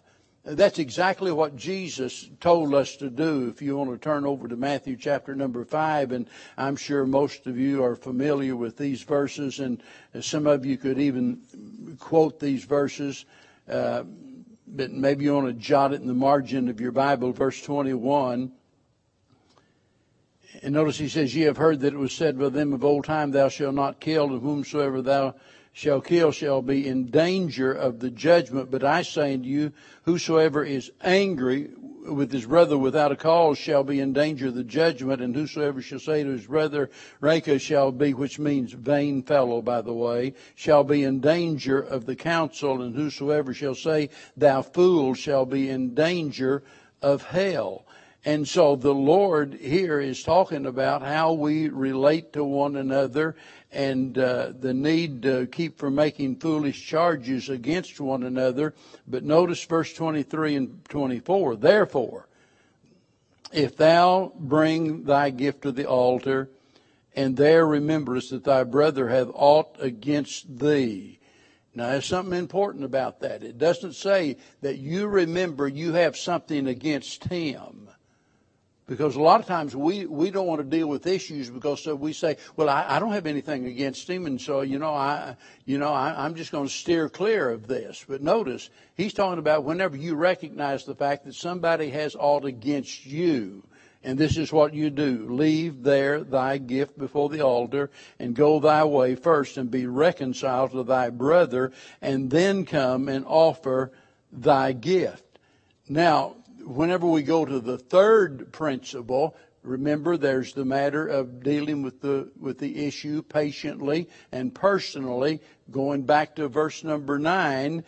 That's 0.48 0.78
exactly 0.78 1.32
what 1.32 1.56
Jesus 1.56 2.30
told 2.38 2.72
us 2.72 2.94
to 2.98 3.10
do. 3.10 3.48
If 3.48 3.60
you 3.60 3.76
want 3.76 3.90
to 3.90 3.98
turn 3.98 4.24
over 4.24 4.46
to 4.46 4.54
Matthew 4.54 4.96
chapter 4.96 5.34
number 5.34 5.64
five, 5.64 6.12
and 6.12 6.30
I'm 6.56 6.76
sure 6.76 7.04
most 7.04 7.48
of 7.48 7.58
you 7.58 7.82
are 7.82 7.96
familiar 7.96 8.54
with 8.54 8.76
these 8.76 9.02
verses, 9.02 9.58
and 9.58 9.82
some 10.20 10.46
of 10.46 10.64
you 10.64 10.76
could 10.76 11.00
even 11.00 11.96
quote 11.98 12.38
these 12.38 12.62
verses. 12.62 13.24
Uh, 13.68 14.04
but 14.68 14.92
maybe 14.92 15.24
you 15.24 15.34
want 15.34 15.48
to 15.48 15.52
jot 15.52 15.92
it 15.92 16.00
in 16.00 16.06
the 16.06 16.14
margin 16.14 16.68
of 16.68 16.80
your 16.80 16.92
Bible, 16.92 17.32
verse 17.32 17.60
21. 17.62 18.52
And 20.62 20.74
notice 20.74 20.96
he 20.96 21.08
says, 21.08 21.34
Ye 21.34 21.42
have 21.42 21.56
heard 21.56 21.80
that 21.80 21.92
it 21.92 21.98
was 21.98 22.12
said 22.12 22.38
by 22.38 22.50
them 22.50 22.72
of 22.72 22.84
old 22.84 23.04
time, 23.04 23.32
Thou 23.32 23.48
shalt 23.48 23.74
not 23.74 23.98
kill, 23.98 24.26
and 24.26 24.40
whomsoever 24.40 25.02
thou 25.02 25.34
shall 25.76 26.00
kill 26.00 26.32
shall 26.32 26.62
be 26.62 26.88
in 26.88 27.04
danger 27.04 27.70
of 27.70 28.00
the 28.00 28.08
judgment. 28.08 28.70
But 28.70 28.82
I 28.82 29.02
say 29.02 29.34
unto 29.34 29.46
you, 29.46 29.72
whosoever 30.04 30.64
is 30.64 30.90
angry 31.02 31.68
with 32.08 32.32
his 32.32 32.46
brother 32.46 32.78
without 32.78 33.12
a 33.12 33.16
cause 33.16 33.58
shall 33.58 33.84
be 33.84 34.00
in 34.00 34.14
danger 34.14 34.48
of 34.48 34.54
the 34.54 34.64
judgment, 34.64 35.20
and 35.20 35.36
whosoever 35.36 35.82
shall 35.82 35.98
say 35.98 36.22
to 36.22 36.30
his 36.30 36.46
brother, 36.46 36.88
Raca 37.20 37.58
shall 37.58 37.92
be, 37.92 38.14
which 38.14 38.38
means 38.38 38.72
vain 38.72 39.22
fellow, 39.22 39.60
by 39.60 39.82
the 39.82 39.92
way, 39.92 40.32
shall 40.54 40.82
be 40.82 41.04
in 41.04 41.20
danger 41.20 41.78
of 41.78 42.06
the 42.06 42.16
council, 42.16 42.80
and 42.80 42.96
whosoever 42.96 43.52
shall 43.52 43.74
say, 43.74 44.08
Thou 44.34 44.62
fool, 44.62 45.12
shall 45.12 45.44
be 45.44 45.68
in 45.68 45.92
danger 45.92 46.62
of 47.02 47.22
hell. 47.22 47.85
And 48.26 48.46
so 48.46 48.74
the 48.74 48.92
Lord 48.92 49.54
here 49.54 50.00
is 50.00 50.24
talking 50.24 50.66
about 50.66 51.00
how 51.00 51.32
we 51.32 51.68
relate 51.68 52.32
to 52.32 52.42
one 52.42 52.74
another 52.74 53.36
and 53.70 54.18
uh, 54.18 54.50
the 54.58 54.74
need 54.74 55.22
to 55.22 55.46
keep 55.46 55.78
from 55.78 55.94
making 55.94 56.36
foolish 56.36 56.84
charges 56.84 57.48
against 57.48 58.00
one 58.00 58.24
another. 58.24 58.74
But 59.06 59.22
notice 59.22 59.62
verse 59.62 59.94
23 59.94 60.56
and 60.56 60.84
24. 60.88 61.54
Therefore, 61.54 62.26
if 63.52 63.76
thou 63.76 64.32
bring 64.36 65.04
thy 65.04 65.30
gift 65.30 65.62
to 65.62 65.70
the 65.70 65.86
altar, 65.86 66.50
and 67.14 67.36
there 67.36 67.64
rememberest 67.64 68.30
that 68.30 68.42
thy 68.42 68.64
brother 68.64 69.08
hath 69.08 69.28
aught 69.34 69.76
against 69.78 70.58
thee. 70.58 71.20
Now, 71.76 71.90
there's 71.90 72.06
something 72.06 72.36
important 72.36 72.84
about 72.84 73.20
that. 73.20 73.44
It 73.44 73.56
doesn't 73.56 73.94
say 73.94 74.38
that 74.62 74.78
you 74.78 75.06
remember 75.06 75.68
you 75.68 75.92
have 75.92 76.16
something 76.16 76.66
against 76.66 77.22
him. 77.22 77.86
Because 78.88 79.16
a 79.16 79.20
lot 79.20 79.40
of 79.40 79.46
times 79.46 79.74
we, 79.74 80.06
we 80.06 80.30
don't 80.30 80.46
want 80.46 80.60
to 80.60 80.64
deal 80.64 80.86
with 80.86 81.08
issues 81.08 81.50
because 81.50 81.82
so 81.82 81.96
we 81.96 82.12
say, 82.12 82.36
well, 82.54 82.68
I, 82.68 82.86
I 82.88 82.98
don't 83.00 83.12
have 83.12 83.26
anything 83.26 83.66
against 83.66 84.08
him, 84.08 84.26
and 84.26 84.40
so 84.40 84.60
you 84.60 84.78
know 84.78 84.94
I 84.94 85.36
you 85.64 85.78
know 85.78 85.92
I, 85.92 86.24
I'm 86.24 86.36
just 86.36 86.52
going 86.52 86.68
to 86.68 86.72
steer 86.72 87.08
clear 87.08 87.50
of 87.50 87.66
this. 87.66 88.04
But 88.08 88.22
notice 88.22 88.70
he's 88.94 89.12
talking 89.12 89.40
about 89.40 89.64
whenever 89.64 89.96
you 89.96 90.14
recognize 90.14 90.84
the 90.84 90.94
fact 90.94 91.24
that 91.24 91.34
somebody 91.34 91.90
has 91.90 92.14
aught 92.14 92.44
against 92.44 93.04
you, 93.04 93.64
and 94.04 94.16
this 94.16 94.36
is 94.36 94.52
what 94.52 94.72
you 94.72 94.90
do: 94.90 95.26
leave 95.30 95.82
there 95.82 96.22
thy 96.22 96.58
gift 96.58 96.96
before 96.96 97.28
the 97.28 97.40
altar, 97.40 97.90
and 98.20 98.36
go 98.36 98.60
thy 98.60 98.84
way 98.84 99.16
first, 99.16 99.56
and 99.56 99.68
be 99.68 99.86
reconciled 99.86 100.70
to 100.70 100.84
thy 100.84 101.10
brother, 101.10 101.72
and 102.00 102.30
then 102.30 102.64
come 102.64 103.08
and 103.08 103.24
offer 103.26 103.90
thy 104.30 104.70
gift. 104.70 105.24
Now, 105.88 106.36
whenever 106.66 107.06
we 107.06 107.22
go 107.22 107.44
to 107.44 107.60
the 107.60 107.78
third 107.78 108.52
principle, 108.52 109.36
remember 109.62 110.16
there's 110.16 110.52
the 110.52 110.64
matter 110.64 111.06
of 111.06 111.42
dealing 111.42 111.82
with 111.82 112.00
the 112.00 112.30
with 112.38 112.58
the 112.58 112.86
issue 112.86 113.22
patiently 113.22 114.08
and 114.32 114.54
personally. 114.54 115.40
Going 115.70 116.02
back 116.02 116.36
to 116.36 116.48
verse 116.48 116.84
number 116.84 117.18
nine, 117.18 117.84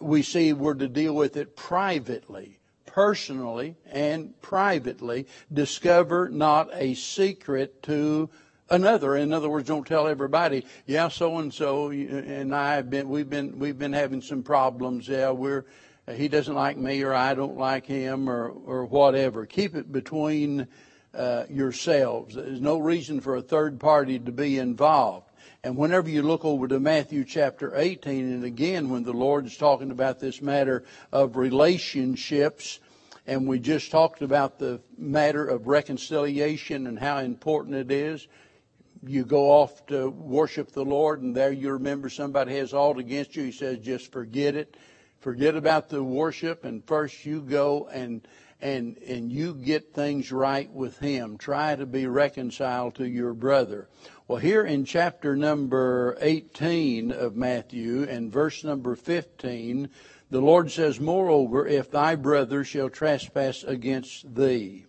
we 0.00 0.22
see 0.22 0.52
we're 0.52 0.74
to 0.74 0.88
deal 0.88 1.14
with 1.14 1.36
it 1.36 1.56
privately, 1.56 2.58
personally, 2.86 3.76
and 3.90 4.40
privately. 4.40 5.26
Discover 5.52 6.28
not 6.30 6.70
a 6.72 6.94
secret 6.94 7.82
to 7.84 8.30
another. 8.70 9.16
In 9.16 9.32
other 9.32 9.48
words, 9.48 9.68
don't 9.68 9.86
tell 9.86 10.08
everybody, 10.08 10.64
yeah, 10.86 11.08
so 11.08 11.38
and 11.38 11.52
so 11.52 11.90
and 11.90 12.54
I 12.54 12.74
have 12.74 12.88
been 12.90 13.08
we've 13.08 13.30
been 13.30 13.58
we've 13.58 13.78
been 13.78 13.92
having 13.92 14.22
some 14.22 14.42
problems. 14.42 15.08
Yeah, 15.08 15.30
we're 15.30 15.66
he 16.10 16.28
doesn't 16.28 16.54
like 16.54 16.76
me 16.76 17.02
or 17.02 17.14
I 17.14 17.34
don't 17.34 17.56
like 17.56 17.86
him 17.86 18.28
or, 18.28 18.48
or 18.48 18.84
whatever. 18.86 19.46
Keep 19.46 19.76
it 19.76 19.92
between 19.92 20.66
uh, 21.14 21.44
yourselves. 21.48 22.34
There's 22.34 22.60
no 22.60 22.78
reason 22.78 23.20
for 23.20 23.36
a 23.36 23.42
third 23.42 23.78
party 23.78 24.18
to 24.18 24.32
be 24.32 24.58
involved. 24.58 25.28
And 25.64 25.76
whenever 25.76 26.10
you 26.10 26.22
look 26.22 26.44
over 26.44 26.66
to 26.66 26.80
Matthew 26.80 27.24
chapter 27.24 27.76
18, 27.76 28.32
and 28.32 28.44
again, 28.44 28.88
when 28.88 29.04
the 29.04 29.12
Lord 29.12 29.46
is 29.46 29.56
talking 29.56 29.92
about 29.92 30.18
this 30.18 30.42
matter 30.42 30.82
of 31.12 31.36
relationships, 31.36 32.80
and 33.28 33.46
we 33.46 33.60
just 33.60 33.92
talked 33.92 34.22
about 34.22 34.58
the 34.58 34.80
matter 34.98 35.46
of 35.46 35.68
reconciliation 35.68 36.88
and 36.88 36.98
how 36.98 37.18
important 37.18 37.76
it 37.76 37.92
is, 37.92 38.26
you 39.06 39.24
go 39.24 39.50
off 39.50 39.86
to 39.86 40.10
worship 40.10 40.72
the 40.72 40.84
Lord, 40.84 41.22
and 41.22 41.36
there 41.36 41.52
you 41.52 41.72
remember 41.72 42.08
somebody 42.08 42.56
has 42.56 42.74
aught 42.74 42.98
against 42.98 43.36
you. 43.36 43.44
He 43.44 43.52
says, 43.52 43.78
just 43.78 44.10
forget 44.10 44.56
it 44.56 44.76
forget 45.22 45.54
about 45.54 45.88
the 45.88 46.02
worship 46.02 46.64
and 46.64 46.84
first 46.84 47.24
you 47.24 47.40
go 47.40 47.88
and 47.92 48.26
and 48.60 48.98
and 48.98 49.32
you 49.32 49.54
get 49.54 49.94
things 49.94 50.30
right 50.30 50.70
with 50.70 50.98
him. 50.98 51.38
Try 51.38 51.76
to 51.76 51.86
be 51.86 52.06
reconciled 52.06 52.96
to 52.96 53.08
your 53.08 53.32
brother. 53.32 53.88
Well 54.26 54.38
here 54.38 54.64
in 54.64 54.84
chapter 54.84 55.36
number 55.36 56.18
18 56.20 57.12
of 57.12 57.36
Matthew 57.36 58.02
and 58.02 58.32
verse 58.32 58.64
number 58.64 58.96
15 58.96 59.88
the 60.30 60.40
Lord 60.40 60.70
says 60.70 60.98
moreover 60.98 61.66
if 61.66 61.90
thy 61.90 62.16
brother 62.16 62.64
shall 62.64 62.90
trespass 62.90 63.62
against 63.62 64.34
thee 64.34 64.86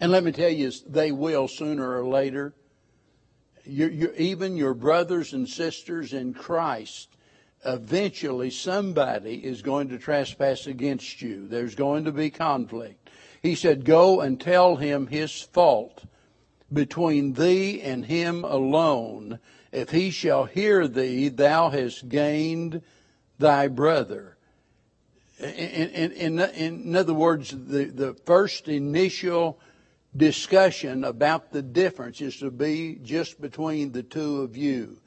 and 0.00 0.10
let 0.10 0.24
me 0.24 0.32
tell 0.32 0.50
you 0.50 0.72
they 0.86 1.12
will 1.12 1.46
sooner 1.46 1.98
or 1.98 2.06
later. 2.06 2.54
You, 3.66 4.12
even 4.16 4.56
your 4.56 4.72
brothers 4.72 5.34
and 5.34 5.46
sisters 5.46 6.14
in 6.14 6.32
Christ 6.32 7.10
eventually 7.64 8.50
somebody 8.50 9.34
is 9.34 9.62
going 9.62 9.88
to 9.88 9.98
trespass 9.98 10.66
against 10.66 11.20
you. 11.20 11.46
There's 11.46 11.74
going 11.74 12.04
to 12.04 12.12
be 12.12 12.30
conflict. 12.30 13.10
He 13.42 13.54
said, 13.54 13.84
Go 13.84 14.20
and 14.20 14.40
tell 14.40 14.76
him 14.76 15.06
his 15.06 15.40
fault 15.40 16.04
between 16.72 17.34
thee 17.34 17.80
and 17.82 18.04
him 18.04 18.44
alone. 18.44 19.38
If 19.72 19.90
he 19.90 20.10
shall 20.10 20.44
hear 20.44 20.88
thee, 20.88 21.28
thou 21.28 21.70
hast 21.70 22.08
gained 22.08 22.82
thy 23.38 23.68
brother. 23.68 24.36
In, 25.38 25.46
in, 25.46 26.12
in, 26.12 26.40
in 26.40 26.96
other 26.96 27.14
words, 27.14 27.50
the, 27.50 27.84
the 27.84 28.14
first 28.26 28.68
initial 28.68 29.58
discussion 30.14 31.04
about 31.04 31.52
the 31.52 31.62
difference 31.62 32.20
is 32.20 32.36
to 32.38 32.50
be 32.50 32.98
just 33.02 33.40
between 33.40 33.92
the 33.92 34.02
two 34.02 34.42
of 34.42 34.56
you. 34.56 34.98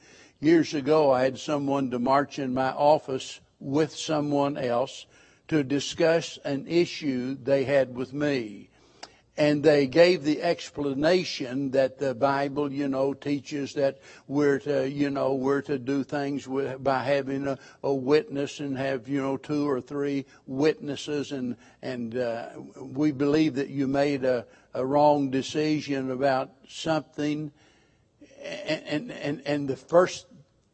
Years 0.43 0.73
ago, 0.73 1.09
I 1.09 1.23
had 1.23 1.39
someone 1.39 1.89
to 1.91 1.99
march 1.99 2.37
in 2.37 2.53
my 2.53 2.71
office 2.71 3.39
with 3.61 3.95
someone 3.95 4.57
else 4.57 5.05
to 5.47 5.63
discuss 5.63 6.37
an 6.43 6.67
issue 6.67 7.37
they 7.41 7.63
had 7.63 7.95
with 7.95 8.11
me. 8.11 8.69
And 9.37 9.63
they 9.63 9.87
gave 9.87 10.25
the 10.25 10.41
explanation 10.41 11.71
that 11.71 11.97
the 11.97 12.13
Bible, 12.13 12.73
you 12.73 12.89
know, 12.89 13.13
teaches 13.13 13.75
that 13.75 14.01
we're 14.27 14.59
to, 14.59 14.89
you 14.89 15.09
know, 15.09 15.33
we're 15.33 15.61
to 15.61 15.79
do 15.79 16.03
things 16.03 16.45
with, 16.45 16.83
by 16.83 17.03
having 17.03 17.47
a, 17.47 17.57
a, 17.81 17.93
witness 17.93 18.59
and 18.59 18.77
have, 18.77 19.07
you 19.07 19.21
know, 19.21 19.37
two 19.37 19.65
or 19.65 19.79
three 19.79 20.25
witnesses. 20.45 21.31
And, 21.31 21.55
and 21.81 22.17
uh, 22.17 22.49
we 22.81 23.13
believe 23.13 23.55
that 23.55 23.69
you 23.69 23.87
made 23.87 24.25
a, 24.25 24.45
a 24.73 24.85
wrong 24.85 25.29
decision 25.29 26.11
about 26.11 26.51
something. 26.67 27.53
And, 28.43 29.09
and, 29.09 29.41
and 29.45 29.69
the 29.69 29.77
first 29.77 30.25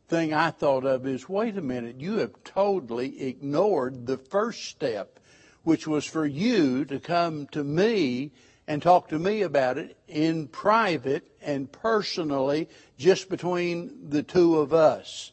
thing 0.10 0.34
I 0.34 0.50
thought 0.50 0.86
of 0.86 1.06
is 1.08 1.30
wait 1.30 1.58
a 1.58 1.62
minute, 1.62 2.02
you 2.02 2.18
have 2.18 2.44
totally 2.44 3.22
ignored 3.22 4.08
the 4.08 4.18
first 4.18 4.66
step, 4.66 5.20
which 5.64 5.88
was 5.88 6.06
for 6.06 6.26
you 6.26 6.84
to 6.86 7.00
come 7.00 7.48
to 7.48 7.64
me 7.64 8.32
and 8.68 8.82
talk 8.82 9.10
to 9.10 9.20
me 9.20 9.44
about 9.44 9.78
it 9.78 9.98
in 10.08 10.48
private 10.48 11.32
and 11.42 11.72
personally, 11.72 12.68
just 12.98 13.30
between 13.30 14.10
the 14.10 14.24
two 14.24 14.58
of 14.58 14.74
us. 14.74 15.32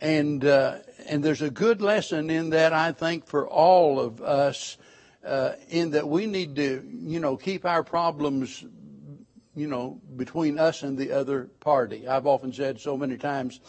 And 0.00 0.44
uh, 0.44 0.78
and 1.06 1.24
there's 1.24 1.42
a 1.42 1.50
good 1.50 1.82
lesson 1.82 2.30
in 2.30 2.50
that 2.50 2.72
I 2.72 2.92
think 2.92 3.26
for 3.26 3.48
all 3.48 3.98
of 3.98 4.22
us, 4.22 4.76
uh, 5.26 5.52
in 5.68 5.90
that 5.90 6.08
we 6.08 6.26
need 6.26 6.54
to 6.56 6.86
you 6.86 7.18
know 7.18 7.36
keep 7.36 7.64
our 7.64 7.82
problems 7.82 8.64
you 9.56 9.66
know 9.66 10.00
between 10.16 10.58
us 10.58 10.82
and 10.82 10.96
the 10.96 11.12
other 11.12 11.50
party. 11.60 12.06
I've 12.06 12.26
often 12.26 12.52
said 12.52 12.78
so 12.78 12.96
many 12.96 13.16
times 13.16 13.60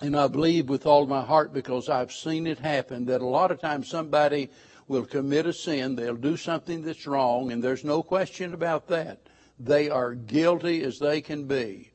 and 0.00 0.16
I 0.16 0.28
believe 0.28 0.68
with 0.68 0.86
all 0.86 1.06
my 1.06 1.22
heart 1.22 1.52
because 1.52 1.88
I've 1.88 2.12
seen 2.12 2.46
it 2.46 2.58
happen 2.58 3.04
that 3.06 3.20
a 3.20 3.26
lot 3.26 3.50
of 3.50 3.60
times 3.60 3.88
somebody 3.88 4.50
will 4.88 5.04
commit 5.04 5.46
a 5.46 5.52
sin, 5.52 5.94
they'll 5.94 6.16
do 6.16 6.36
something 6.36 6.82
that's 6.82 7.06
wrong, 7.06 7.52
and 7.52 7.62
there's 7.62 7.84
no 7.84 8.02
question 8.02 8.54
about 8.54 8.88
that. 8.88 9.20
They 9.58 9.88
are 9.88 10.14
guilty 10.14 10.82
as 10.82 10.98
they 10.98 11.20
can 11.20 11.44
be. 11.44 11.92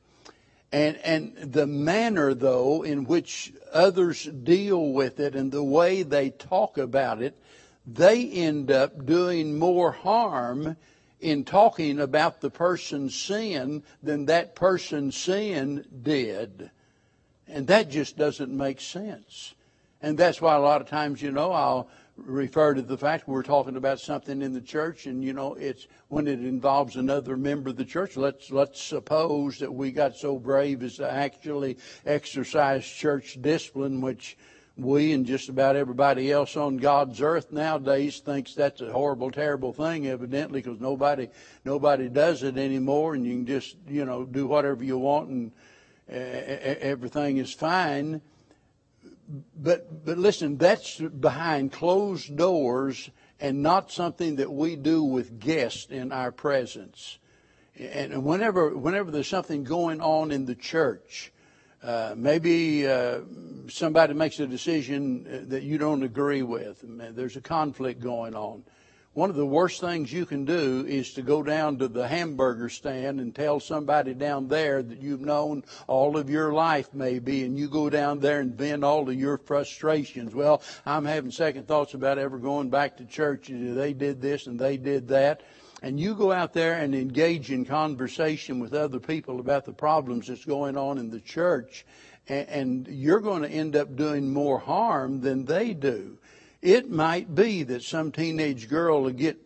And, 0.72 0.96
and 0.98 1.52
the 1.52 1.66
manner, 1.66 2.32
though, 2.32 2.82
in 2.82 3.04
which 3.04 3.52
others 3.72 4.24
deal 4.24 4.92
with 4.92 5.20
it 5.20 5.34
and 5.34 5.52
the 5.52 5.62
way 5.62 6.02
they 6.02 6.30
talk 6.30 6.78
about 6.78 7.22
it, 7.22 7.36
they 7.86 8.28
end 8.30 8.70
up 8.70 9.04
doing 9.06 9.58
more 9.58 9.92
harm 9.92 10.76
in 11.20 11.44
talking 11.44 12.00
about 12.00 12.40
the 12.40 12.50
person's 12.50 13.14
sin 13.14 13.82
than 14.02 14.26
that 14.26 14.54
person's 14.54 15.16
sin 15.16 15.84
did. 16.02 16.70
And 17.48 17.66
that 17.68 17.90
just 17.90 18.16
doesn't 18.16 18.54
make 18.54 18.80
sense. 18.80 19.54
And 20.02 20.18
that's 20.18 20.40
why 20.40 20.54
a 20.54 20.60
lot 20.60 20.80
of 20.80 20.88
times, 20.88 21.22
you 21.22 21.30
know, 21.30 21.52
I'll 21.52 21.88
refer 22.16 22.74
to 22.74 22.82
the 22.82 22.96
fact 22.96 23.28
we're 23.28 23.42
talking 23.42 23.76
about 23.76 24.00
something 24.00 24.40
in 24.40 24.54
the 24.54 24.60
church 24.60 25.04
and 25.04 25.22
you 25.22 25.34
know 25.34 25.52
it's 25.52 25.86
when 26.08 26.26
it 26.26 26.40
involves 26.40 26.96
another 26.96 27.36
member 27.36 27.68
of 27.68 27.76
the 27.76 27.84
church 27.84 28.16
let's 28.16 28.50
let's 28.50 28.80
suppose 28.80 29.58
that 29.58 29.70
we 29.70 29.92
got 29.92 30.16
so 30.16 30.38
brave 30.38 30.82
as 30.82 30.96
to 30.96 31.12
actually 31.12 31.76
exercise 32.06 32.86
church 32.86 33.36
discipline 33.42 34.00
which 34.00 34.38
we 34.76 35.12
and 35.12 35.24
just 35.24 35.48
about 35.48 35.74
everybody 35.74 36.30
else 36.30 36.56
on 36.56 36.76
God's 36.76 37.22
earth 37.22 37.50
nowadays 37.50 38.18
thinks 38.18 38.54
that's 38.54 38.82
a 38.82 38.92
horrible, 38.92 39.30
terrible 39.30 39.72
thing, 39.72 40.06
evidently, 40.06 40.60
because 40.60 40.80
nobody 40.80 41.28
nobody 41.64 42.08
does 42.08 42.42
it 42.42 42.58
anymore, 42.58 43.14
and 43.14 43.24
you 43.24 43.32
can 43.36 43.46
just 43.46 43.76
you 43.88 44.04
know 44.04 44.24
do 44.24 44.46
whatever 44.46 44.84
you 44.84 44.98
want 44.98 45.30
and 45.30 45.52
everything 46.08 47.38
is 47.38 47.52
fine. 47.52 48.20
But, 49.56 50.04
but 50.04 50.18
listen, 50.18 50.56
that's 50.56 51.00
behind 51.00 51.72
closed 51.72 52.36
doors 52.36 53.10
and 53.40 53.62
not 53.62 53.90
something 53.90 54.36
that 54.36 54.52
we 54.52 54.76
do 54.76 55.02
with 55.02 55.40
guests 55.40 55.86
in 55.90 56.12
our 56.12 56.30
presence. 56.30 57.18
And 57.78 58.24
whenever, 58.24 58.76
whenever 58.76 59.10
there's 59.10 59.28
something 59.28 59.64
going 59.64 60.00
on 60.00 60.30
in 60.30 60.46
the 60.46 60.54
church, 60.54 61.32
uh, 61.82 62.14
maybe 62.16 62.86
uh, 62.86 63.20
somebody 63.68 64.14
makes 64.14 64.40
a 64.40 64.46
decision 64.46 65.48
that 65.48 65.62
you 65.62 65.76
don't 65.76 66.02
agree 66.02 66.42
with, 66.42 66.82
there's 66.84 67.36
a 67.36 67.40
conflict 67.40 68.00
going 68.00 68.34
on 68.34 68.64
one 69.16 69.30
of 69.30 69.36
the 69.36 69.46
worst 69.46 69.80
things 69.80 70.12
you 70.12 70.26
can 70.26 70.44
do 70.44 70.84
is 70.86 71.14
to 71.14 71.22
go 71.22 71.42
down 71.42 71.78
to 71.78 71.88
the 71.88 72.06
hamburger 72.06 72.68
stand 72.68 73.18
and 73.18 73.34
tell 73.34 73.58
somebody 73.58 74.12
down 74.12 74.46
there 74.46 74.82
that 74.82 75.00
you've 75.00 75.22
known 75.22 75.64
all 75.86 76.18
of 76.18 76.28
your 76.28 76.52
life 76.52 76.90
maybe 76.92 77.42
and 77.42 77.58
you 77.58 77.66
go 77.66 77.88
down 77.88 78.20
there 78.20 78.40
and 78.40 78.54
vent 78.54 78.84
all 78.84 79.08
of 79.08 79.14
your 79.14 79.38
frustrations. 79.38 80.34
Well 80.34 80.60
i'm 80.84 81.06
having 81.06 81.30
second 81.30 81.66
thoughts 81.66 81.94
about 81.94 82.18
ever 82.18 82.36
going 82.36 82.68
back 82.68 82.98
to 82.98 83.06
church. 83.06 83.48
They 83.48 83.94
did 83.94 84.20
this 84.20 84.48
and 84.48 84.58
they 84.58 84.76
did 84.76 85.08
that. 85.08 85.42
And 85.80 85.98
you 85.98 86.14
go 86.14 86.30
out 86.30 86.52
there 86.52 86.74
and 86.74 86.94
engage 86.94 87.50
in 87.50 87.64
conversation 87.64 88.58
with 88.58 88.74
other 88.74 89.00
people 89.00 89.40
about 89.40 89.64
the 89.64 89.72
problems 89.72 90.26
that's 90.26 90.44
going 90.44 90.76
on 90.76 90.98
in 90.98 91.08
the 91.08 91.20
church 91.20 91.86
and 92.28 92.86
you're 92.86 93.20
going 93.20 93.42
to 93.42 93.48
end 93.48 93.76
up 93.76 93.96
doing 93.96 94.30
more 94.30 94.58
harm 94.58 95.22
than 95.22 95.46
they 95.46 95.72
do 95.72 96.18
it 96.66 96.90
might 96.90 97.32
be 97.32 97.62
that 97.62 97.84
some 97.84 98.10
teenage 98.10 98.68
girl 98.68 99.02
will 99.02 99.12
get 99.12 99.38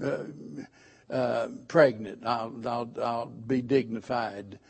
uh, 0.00 0.18
uh, 1.10 1.48
pregnant. 1.66 2.24
I'll, 2.24 2.54
I'll, 2.64 2.90
I'll, 3.02 3.26
be 3.26 3.60
dignified. 3.60 4.60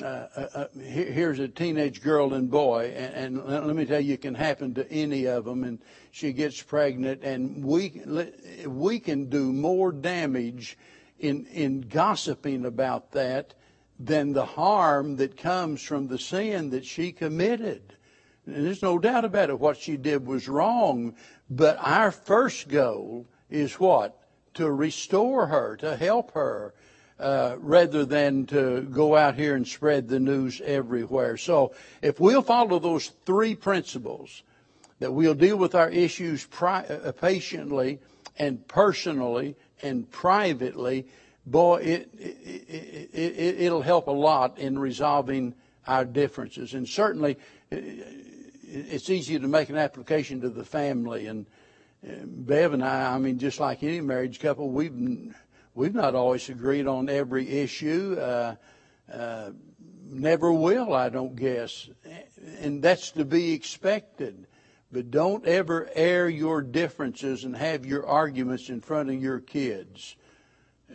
Uh, 0.00 0.04
uh, 0.04 0.46
uh 0.54 0.66
here's 0.78 1.40
a 1.40 1.48
teenage 1.48 2.02
girl 2.02 2.34
and 2.34 2.48
boy, 2.48 2.94
and, 2.96 3.38
and, 3.38 3.66
let 3.66 3.74
me 3.74 3.84
tell 3.84 4.00
you, 4.00 4.14
it 4.14 4.22
can 4.22 4.36
happen 4.36 4.74
to 4.74 4.90
any 4.92 5.26
of 5.26 5.44
them. 5.44 5.64
And 5.64 5.80
she 6.12 6.32
gets 6.32 6.62
pregnant, 6.62 7.24
and 7.24 7.64
we 7.64 8.00
we 8.64 9.00
can 9.00 9.28
do 9.28 9.52
more 9.52 9.90
damage 9.90 10.78
in 11.18 11.46
in 11.46 11.80
gossiping 11.80 12.64
about 12.64 13.10
that 13.10 13.54
than 13.98 14.34
the 14.34 14.46
harm 14.46 15.16
that 15.16 15.36
comes 15.36 15.82
from 15.82 16.06
the 16.06 16.18
sin 16.18 16.70
that 16.70 16.84
she 16.84 17.10
committed. 17.10 17.96
And 18.52 18.66
there's 18.66 18.82
no 18.82 18.98
doubt 18.98 19.24
about 19.24 19.50
it. 19.50 19.58
What 19.58 19.76
she 19.76 19.96
did 19.96 20.26
was 20.26 20.48
wrong. 20.48 21.14
But 21.48 21.78
our 21.80 22.10
first 22.10 22.68
goal 22.68 23.26
is 23.48 23.74
what? 23.74 24.16
To 24.54 24.70
restore 24.70 25.46
her, 25.46 25.76
to 25.76 25.96
help 25.96 26.32
her, 26.32 26.74
uh, 27.18 27.56
rather 27.58 28.04
than 28.04 28.46
to 28.46 28.82
go 28.82 29.16
out 29.16 29.34
here 29.34 29.54
and 29.54 29.66
spread 29.66 30.08
the 30.08 30.20
news 30.20 30.60
everywhere. 30.64 31.36
So 31.36 31.74
if 32.02 32.18
we'll 32.18 32.42
follow 32.42 32.78
those 32.78 33.08
three 33.26 33.54
principles, 33.54 34.42
that 35.00 35.12
we'll 35.12 35.34
deal 35.34 35.56
with 35.56 35.74
our 35.74 35.88
issues 35.88 36.46
pri- 36.46 36.84
uh, 36.84 37.12
patiently 37.12 37.98
and 38.38 38.66
personally 38.68 39.56
and 39.82 40.10
privately, 40.10 41.06
boy, 41.46 41.76
it, 41.76 42.10
it, 42.18 43.10
it, 43.12 43.60
it'll 43.60 43.82
help 43.82 44.06
a 44.08 44.12
lot 44.12 44.58
in 44.58 44.78
resolving 44.78 45.54
our 45.86 46.04
differences. 46.04 46.74
And 46.74 46.88
certainly, 46.88 47.38
it's 48.70 49.10
easy 49.10 49.38
to 49.38 49.48
make 49.48 49.68
an 49.68 49.76
application 49.76 50.40
to 50.42 50.48
the 50.48 50.64
family. 50.64 51.26
And 51.26 51.46
Bev 52.02 52.72
and 52.72 52.84
I, 52.84 53.14
I 53.14 53.18
mean, 53.18 53.38
just 53.38 53.60
like 53.60 53.82
any 53.82 54.00
marriage 54.00 54.40
couple, 54.40 54.70
we've 54.70 55.34
we've 55.74 55.94
not 55.94 56.14
always 56.14 56.48
agreed 56.48 56.86
on 56.86 57.08
every 57.08 57.48
issue. 57.48 58.16
Uh, 58.18 58.54
uh, 59.12 59.50
never 60.08 60.52
will, 60.52 60.94
I 60.94 61.08
don't 61.08 61.36
guess, 61.36 61.88
and 62.60 62.82
that's 62.82 63.10
to 63.12 63.24
be 63.24 63.52
expected. 63.52 64.46
But 64.92 65.10
don't 65.10 65.46
ever 65.46 65.88
air 65.94 66.28
your 66.28 66.62
differences 66.62 67.44
and 67.44 67.56
have 67.56 67.86
your 67.86 68.06
arguments 68.06 68.68
in 68.70 68.80
front 68.80 69.08
of 69.08 69.22
your 69.22 69.38
kids. 69.38 70.16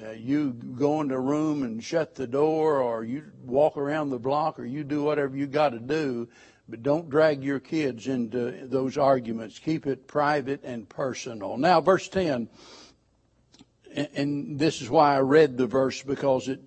Uh, 0.04 0.12
you 0.12 0.52
go 0.52 1.00
in 1.00 1.08
the 1.08 1.20
room 1.20 1.64
and 1.64 1.82
shut 1.82 2.16
the 2.16 2.28
door, 2.28 2.82
or 2.82 3.06
you 3.06 3.24
walk 3.46 3.78
around 3.78 4.10
the 4.10 4.20
block, 4.20 4.60
or 4.60 4.66
you 4.66 4.84
do 4.84 5.04
whatever 5.04 5.38
you 5.38 5.48
got 5.48 5.70
to 5.70 5.80
do 5.80 6.28
but 6.68 6.82
don't 6.82 7.10
drag 7.10 7.44
your 7.44 7.60
kids 7.60 8.08
into 8.08 8.68
those 8.68 8.98
arguments. 8.98 9.60
Keep 9.60 9.86
it 9.88 10.08
private 10.08 10.64
and 10.64 10.88
personal. 10.90 11.58
Now, 11.58 11.82
verse 11.82 12.08
10, 12.10 12.50
and 13.96 14.60
this 14.60 14.82
is 14.82 14.90
why 14.90 15.16
I 15.16 15.20
read 15.20 15.58
the 15.58 15.68
verse 15.68 16.02
because 16.02 16.48
it 16.48 16.60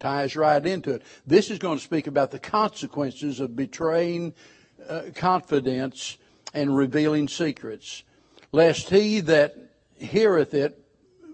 ties 0.00 0.36
right 0.36 0.64
into 0.64 0.92
it. 0.92 1.02
This 1.26 1.50
is 1.50 1.58
going 1.58 1.78
to 1.78 1.84
speak 1.84 2.06
about 2.06 2.30
the 2.30 2.38
consequences 2.38 3.40
of 3.40 3.56
betraying 3.56 4.34
uh, 4.88 5.02
confidence 5.14 6.16
and 6.52 6.76
revealing 6.76 7.28
secrets. 7.28 8.02
Lest 8.52 8.90
he 8.90 9.20
that 9.20 9.56
heareth 9.96 10.54
it 10.54 10.80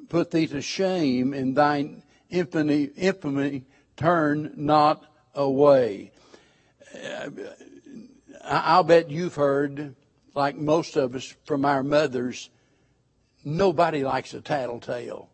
put 0.08 0.30
thee 0.30 0.46
to 0.48 0.60
shame, 0.60 1.32
and 1.32 1.56
thine 1.56 2.02
infamy, 2.30 2.84
infamy 2.96 3.64
turn 3.96 4.52
not 4.56 5.04
away. 5.34 6.12
I'll 8.42 8.84
bet 8.84 9.10
you've 9.10 9.34
heard, 9.34 9.94
like 10.34 10.56
most 10.56 10.96
of 10.96 11.14
us 11.14 11.34
from 11.44 11.64
our 11.64 11.82
mothers, 11.82 12.50
nobody 13.44 14.04
likes 14.04 14.34
a 14.34 14.40
tattletale. 14.40 15.28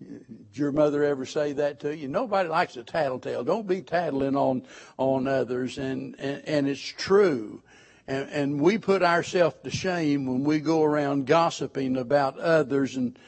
Did 0.00 0.24
your 0.52 0.72
mother 0.72 1.04
ever 1.04 1.26
say 1.26 1.52
that 1.54 1.80
to 1.80 1.94
you? 1.94 2.08
Nobody 2.08 2.48
likes 2.48 2.76
a 2.76 2.82
tattletale. 2.82 3.44
Don't 3.44 3.66
be 3.66 3.82
tattling 3.82 4.34
on 4.34 4.62
on 4.96 5.28
others, 5.28 5.76
and 5.76 6.18
and, 6.18 6.42
and 6.46 6.68
it's 6.68 6.80
true. 6.80 7.62
And, 8.06 8.28
and 8.30 8.60
we 8.60 8.78
put 8.78 9.02
ourselves 9.02 9.56
to 9.62 9.70
shame 9.70 10.26
when 10.26 10.42
we 10.42 10.58
go 10.58 10.82
around 10.82 11.26
gossiping 11.26 11.96
about 11.96 12.38
others, 12.38 12.96
and 12.96 13.18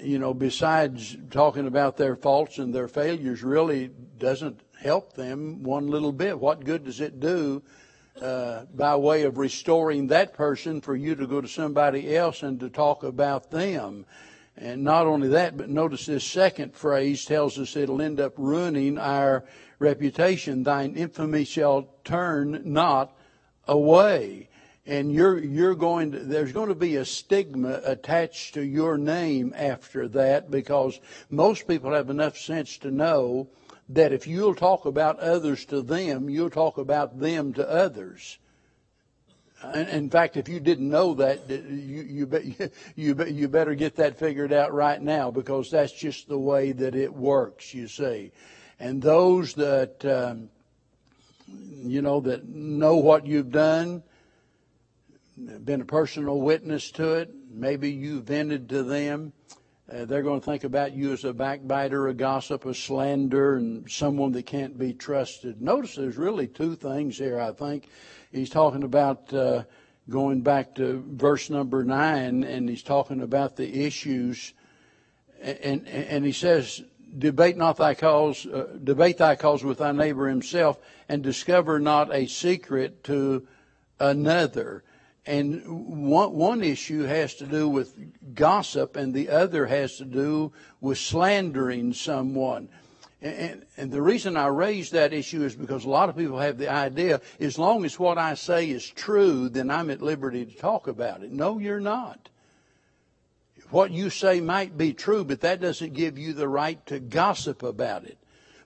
you 0.00 0.18
know, 0.18 0.32
besides 0.32 1.16
talking 1.30 1.66
about 1.66 1.96
their 1.96 2.16
faults 2.16 2.58
and 2.58 2.74
their 2.74 2.88
failures, 2.88 3.42
really 3.42 3.90
doesn't 4.18 4.60
help 4.80 5.14
them 5.14 5.62
one 5.62 5.88
little 5.88 6.12
bit. 6.12 6.38
What 6.38 6.64
good 6.64 6.84
does 6.84 7.00
it 7.00 7.20
do 7.20 7.62
uh, 8.20 8.64
by 8.74 8.96
way 8.96 9.22
of 9.22 9.36
restoring 9.36 10.06
that 10.06 10.32
person 10.32 10.80
for 10.80 10.96
you 10.96 11.14
to 11.16 11.26
go 11.26 11.40
to 11.40 11.48
somebody 11.48 12.16
else 12.16 12.42
and 12.42 12.58
to 12.60 12.70
talk 12.70 13.02
about 13.02 13.50
them? 13.50 14.06
And 14.56 14.82
not 14.82 15.06
only 15.06 15.28
that, 15.28 15.58
but 15.58 15.68
notice 15.68 16.06
this 16.06 16.24
second 16.24 16.74
phrase 16.74 17.26
tells 17.26 17.58
us 17.58 17.76
it'll 17.76 18.00
end 18.00 18.20
up 18.20 18.32
ruining 18.38 18.96
our 18.96 19.44
reputation. 19.78 20.62
Thine 20.62 20.94
infamy 20.94 21.44
shall 21.44 21.90
turn 22.04 22.62
not 22.64 23.14
away. 23.68 24.48
And 24.86 25.12
you're, 25.12 25.38
you're 25.38 25.74
going 25.74 26.12
to, 26.12 26.18
there's 26.20 26.52
going 26.52 26.68
to 26.68 26.74
be 26.74 26.96
a 26.96 27.04
stigma 27.04 27.80
attached 27.84 28.54
to 28.54 28.62
your 28.62 28.96
name 28.96 29.52
after 29.56 30.06
that 30.08 30.50
because 30.50 31.00
most 31.28 31.66
people 31.66 31.92
have 31.92 32.08
enough 32.08 32.38
sense 32.38 32.78
to 32.78 32.90
know 32.92 33.48
that 33.88 34.12
if 34.12 34.26
you'll 34.26 34.54
talk 34.54 34.84
about 34.84 35.18
others 35.18 35.64
to 35.66 35.82
them, 35.82 36.30
you'll 36.30 36.50
talk 36.50 36.78
about 36.78 37.18
them 37.18 37.52
to 37.54 37.68
others. 37.68 38.38
In 39.74 40.10
fact, 40.10 40.36
if 40.36 40.48
you 40.48 40.60
didn't 40.60 40.88
know 40.88 41.14
that, 41.14 41.48
you, 41.48 42.02
you, 42.02 42.70
you, 42.94 43.24
you 43.24 43.48
better 43.48 43.74
get 43.74 43.96
that 43.96 44.18
figured 44.18 44.52
out 44.52 44.72
right 44.72 45.00
now 45.00 45.30
because 45.30 45.70
that's 45.70 45.92
just 45.92 46.28
the 46.28 46.38
way 46.38 46.72
that 46.72 46.94
it 46.94 47.12
works, 47.12 47.74
you 47.74 47.88
see. 47.88 48.32
And 48.78 49.00
those 49.00 49.54
that, 49.54 50.04
um, 50.04 50.50
you 51.48 52.02
know, 52.02 52.20
that 52.20 52.46
know 52.48 52.96
what 52.96 53.26
you've 53.26 53.50
done, 53.50 54.02
been 55.36 55.80
a 55.80 55.84
personal 55.84 56.40
witness 56.40 56.90
to 56.92 57.14
it, 57.14 57.34
maybe 57.50 57.90
you 57.90 58.20
vented 58.20 58.68
to 58.70 58.82
them, 58.82 59.32
uh, 59.92 60.04
they're 60.04 60.22
going 60.22 60.40
to 60.40 60.44
think 60.44 60.64
about 60.64 60.94
you 60.94 61.12
as 61.12 61.24
a 61.24 61.32
backbiter, 61.32 62.08
a 62.08 62.14
gossip, 62.14 62.64
a 62.64 62.74
slander, 62.74 63.54
and 63.54 63.88
someone 63.88 64.32
that 64.32 64.44
can't 64.44 64.76
be 64.76 64.92
trusted. 64.92 65.62
Notice 65.62 65.94
there's 65.94 66.16
really 66.16 66.48
two 66.48 66.74
things 66.74 67.16
here, 67.16 67.38
I 67.38 67.52
think. 67.52 67.88
He's 68.32 68.50
talking 68.50 68.82
about 68.82 69.32
uh, 69.32 69.62
going 70.10 70.40
back 70.40 70.74
to 70.76 71.04
verse 71.06 71.50
number 71.50 71.84
nine, 71.84 72.42
and 72.42 72.68
he's 72.68 72.82
talking 72.82 73.22
about 73.22 73.54
the 73.54 73.86
issues. 73.86 74.54
And, 75.40 75.58
and, 75.62 75.88
and 75.88 76.24
he 76.24 76.32
says, 76.32 76.82
debate 77.16 77.56
not 77.56 77.76
thy 77.76 77.94
cause, 77.94 78.44
uh, 78.44 78.76
debate 78.82 79.18
thy 79.18 79.36
cause 79.36 79.62
with 79.62 79.78
thy 79.78 79.92
neighbor 79.92 80.28
himself, 80.28 80.80
and 81.08 81.22
discover 81.22 81.78
not 81.78 82.12
a 82.12 82.26
secret 82.26 83.04
to 83.04 83.46
another. 84.00 84.82
And 85.26 86.08
one, 86.08 86.32
one 86.34 86.62
issue 86.62 87.02
has 87.02 87.34
to 87.36 87.46
do 87.46 87.68
with 87.68 87.96
gossip, 88.34 88.96
and 88.96 89.12
the 89.12 89.28
other 89.28 89.66
has 89.66 89.96
to 89.96 90.04
do 90.04 90.52
with 90.80 90.98
slandering 90.98 91.92
someone. 91.94 92.68
And, 93.20 93.64
and, 93.76 93.90
the 93.90 94.02
reason 94.02 94.36
I 94.36 94.46
raise 94.48 94.90
that 94.90 95.12
issue 95.12 95.42
is 95.42 95.56
because 95.56 95.84
a 95.84 95.88
lot 95.88 96.10
of 96.10 96.16
people 96.16 96.38
have 96.38 96.58
the 96.58 96.70
idea 96.70 97.22
as 97.40 97.58
long 97.58 97.84
as 97.84 97.98
what 97.98 98.18
I 98.18 98.34
say 98.34 98.70
is 98.70 98.88
true, 98.88 99.48
then 99.48 99.70
I'm 99.70 99.90
at 99.90 100.02
liberty 100.02 100.44
to 100.44 100.54
talk 100.54 100.86
about 100.86 101.22
it. 101.22 101.32
No, 101.32 101.58
you're 101.58 101.80
not. 101.80 102.28
What 103.70 103.90
you 103.90 104.10
say 104.10 104.40
might 104.40 104.76
be 104.76 104.92
true, 104.92 105.24
but 105.24 105.40
that 105.40 105.60
doesn't 105.60 105.94
give 105.94 106.18
you 106.18 106.34
the 106.34 106.46
right 106.46 106.84
to 106.86 107.00
gossip 107.00 107.62
about 107.62 108.04
it. 108.04 108.18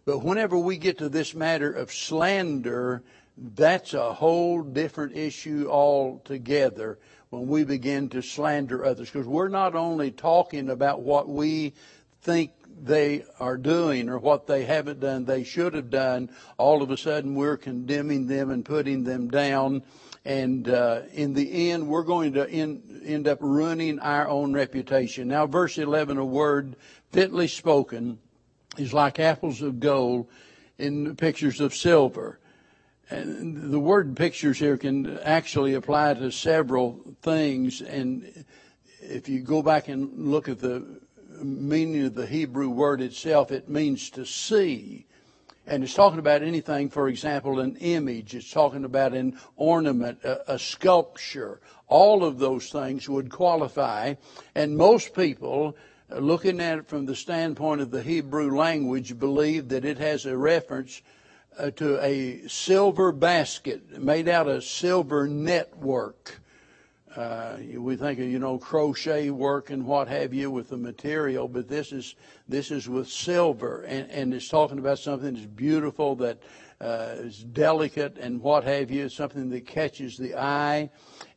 But 0.05 0.19
whenever 0.19 0.59
we 0.59 0.77
get 0.77 0.99
to 0.99 1.09
this 1.09 1.35
matter 1.35 1.73
of 1.73 1.93
slander, 1.93 3.03
that's 3.37 3.95
a 3.95 4.13
whole 4.13 4.63
different 4.63 5.17
issue 5.17 5.69
altogether 5.71 6.99
when 7.31 7.47
we 7.47 7.65
begin 7.65 8.09
to 8.11 8.23
slander 8.23 8.85
others 8.85 9.11
because 9.11 9.27
we're 9.27 9.49
not 9.49 9.75
only 9.75 10.11
talking 10.11 10.69
about 10.69 11.03
what 11.03 11.29
we 11.29 11.73
think 12.23 12.51
they 12.83 13.25
are 13.39 13.57
doing 13.57 14.09
or 14.09 14.19
what 14.19 14.47
they 14.47 14.65
haven't 14.65 15.01
done, 15.01 15.25
they 15.25 15.45
should 15.45 15.75
have 15.75 15.91
done, 15.91 16.31
all 16.59 16.83
of 16.83 16.91
a 16.91 16.97
sudden 16.97 17.35
we're 17.35 17.57
condemning 17.57 18.27
them 18.27 18.51
and 18.51 18.65
putting 18.65 19.05
them 19.05 19.29
down. 19.29 19.83
And 20.25 20.69
uh, 20.69 21.03
in 21.13 21.35
the 21.35 21.71
end, 21.71 21.89
we're 21.89 22.03
going 22.03 22.35
to 22.35 22.49
end, 22.49 23.03
end 23.05 23.27
up 23.27 23.39
ruining 23.41 23.99
our 24.01 24.29
own 24.29 24.53
reputation. 24.53 25.29
Now, 25.29 25.47
verse 25.47 25.79
11, 25.79 26.19
a 26.19 26.25
word 26.25 26.77
fitly 27.11 27.49
spoken 27.49 28.19
is 28.77 28.93
like 28.93 29.19
apples 29.19 29.63
of 29.63 29.81
gold 29.81 30.29
in 30.79 31.17
pictures 31.17 31.61
of 31.61 31.75
silver. 31.75 32.39
And 33.11 33.73
the 33.73 33.81
word 33.81 34.17
pictures 34.17 34.59
here 34.59 34.77
can 34.77 35.19
actually 35.19 35.75
apply 35.75 36.15
to 36.15 36.31
several 36.31 37.01
things. 37.23 37.81
And 37.81 38.45
if 39.01 39.29
you 39.29 39.41
go 39.41 39.63
back 39.63 39.89
and 39.89 40.31
look 40.31 40.49
at 40.49 40.61
the 40.61 41.01
meaning 41.43 42.07
of 42.07 42.15
the 42.15 42.27
Hebrew 42.27 42.69
word 42.69 43.01
itself, 43.01 43.51
it 43.51 43.69
means 43.69 44.11
to 44.11 44.25
see. 44.25 45.07
And 45.67 45.83
it's 45.83 45.95
talking 45.95 46.21
about 46.21 46.43
anything, 46.43 46.89
for 46.89 47.09
example, 47.09 47.59
an 47.59 47.77
image. 47.77 48.35
It's 48.35 48.51
talking 48.51 48.85
about 48.85 49.13
an 49.13 49.39
ornament, 49.57 50.21
a, 50.23 50.55
a 50.55 50.59
sculpture. 50.59 51.61
All 51.89 52.25
of 52.25 52.39
those 52.39 52.71
things 52.71 53.09
would 53.09 53.31
qualify. 53.31 54.15
And 54.55 54.77
most 54.77 55.15
people, 55.15 55.77
looking 56.11 56.61
at 56.61 56.79
it 56.79 56.89
from 56.89 57.07
the 57.07 57.17
standpoint 57.17 57.81
of 57.81 57.91
the 57.91 58.03
Hebrew 58.03 58.57
language, 58.57 59.19
believe 59.19 59.69
that 59.71 59.85
it 59.85 59.99
has 59.99 60.27
a 60.27 60.37
reference 60.37 61.03
to 61.69 62.03
a 62.03 62.47
silver 62.49 63.13
basket 63.13 64.01
made 64.01 64.29
out 64.29 64.49
of 64.49 64.65
silver 64.65 65.27
network. 65.27 66.41
Uh, 67.15 67.57
we 67.75 67.97
think 67.97 68.21
of 68.21 68.27
you 68.27 68.39
know 68.39 68.57
crochet 68.57 69.31
work 69.31 69.71
and 69.71 69.85
what 69.85 70.07
have 70.07 70.33
you 70.33 70.51
with 70.51 70.69
the 70.69 70.77
material, 70.77 71.49
but 71.49 71.69
this 71.69 71.91
is 71.91 72.15
this 72.49 72.71
is 72.71 72.89
with 72.89 73.09
silver, 73.09 73.83
and, 73.83 74.09
and 74.11 74.33
it's 74.33 74.49
talking 74.49 74.79
about 74.79 74.99
something 74.99 75.35
that's 75.35 75.47
beautiful, 75.47 76.15
that 76.17 76.41
uh, 76.81 77.15
is 77.19 77.43
delicate, 77.43 78.17
and 78.17 78.41
what 78.41 78.65
have 78.65 78.91
you, 78.91 79.09
something 79.09 79.51
that 79.51 79.67
catches 79.67 80.17
the 80.17 80.35
eye. 80.37 80.89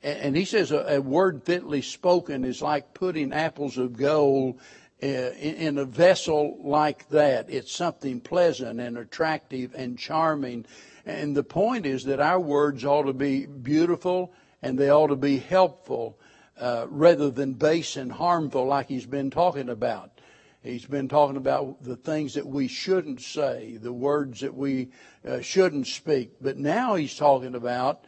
And, 0.03 0.19
and 0.19 0.38
he 0.38 0.45
says 0.45 0.71
a, 0.71 0.95
a, 0.95 1.01
word 1.01 1.43
fitly 1.43 1.81
spoken 1.81 2.45
is 2.45 2.62
like 2.62 2.93
putting 2.93 3.33
apples 3.33 3.77
of 3.77 3.97
gold 3.97 4.59
uh, 4.59 4.62
in, 5.03 5.55
in 5.55 5.77
a 5.77 5.85
vessel 5.85 6.57
like 6.63 7.09
that. 7.09 7.49
It's 7.49 7.71
something 7.71 8.21
pleasant 8.21 8.79
and 8.79 8.97
attractive 8.97 9.73
and 9.75 9.97
charming. 9.97 10.65
And 11.05 11.35
the 11.35 11.43
point 11.43 11.85
is 11.85 12.05
that 12.05 12.19
our 12.19 12.39
words 12.39 12.85
ought 12.85 13.03
to 13.03 13.13
be 13.13 13.45
beautiful 13.45 14.33
and 14.61 14.77
they 14.77 14.89
ought 14.89 15.07
to 15.07 15.15
be 15.15 15.39
helpful 15.39 16.17
uh, 16.57 16.85
rather 16.89 17.29
than 17.29 17.53
base 17.53 17.97
and 17.97 18.11
harmful 18.11 18.65
like 18.65 18.87
he's 18.87 19.05
been 19.05 19.29
talking 19.29 19.69
about. 19.69 20.11
He's 20.61 20.85
been 20.85 21.09
talking 21.09 21.35
about 21.35 21.83
the 21.83 21.97
things 21.97 22.35
that 22.35 22.47
we 22.47 22.69
shouldn't 22.69 23.19
say, 23.19 23.77
the 23.81 23.91
words 23.91 24.39
that 24.39 24.55
we 24.55 24.91
uh, 25.27 25.41
shouldn't 25.41 25.87
speak. 25.87 26.35
But 26.39 26.57
now 26.57 26.95
he's 26.95 27.17
talking 27.17 27.55
about 27.55 28.05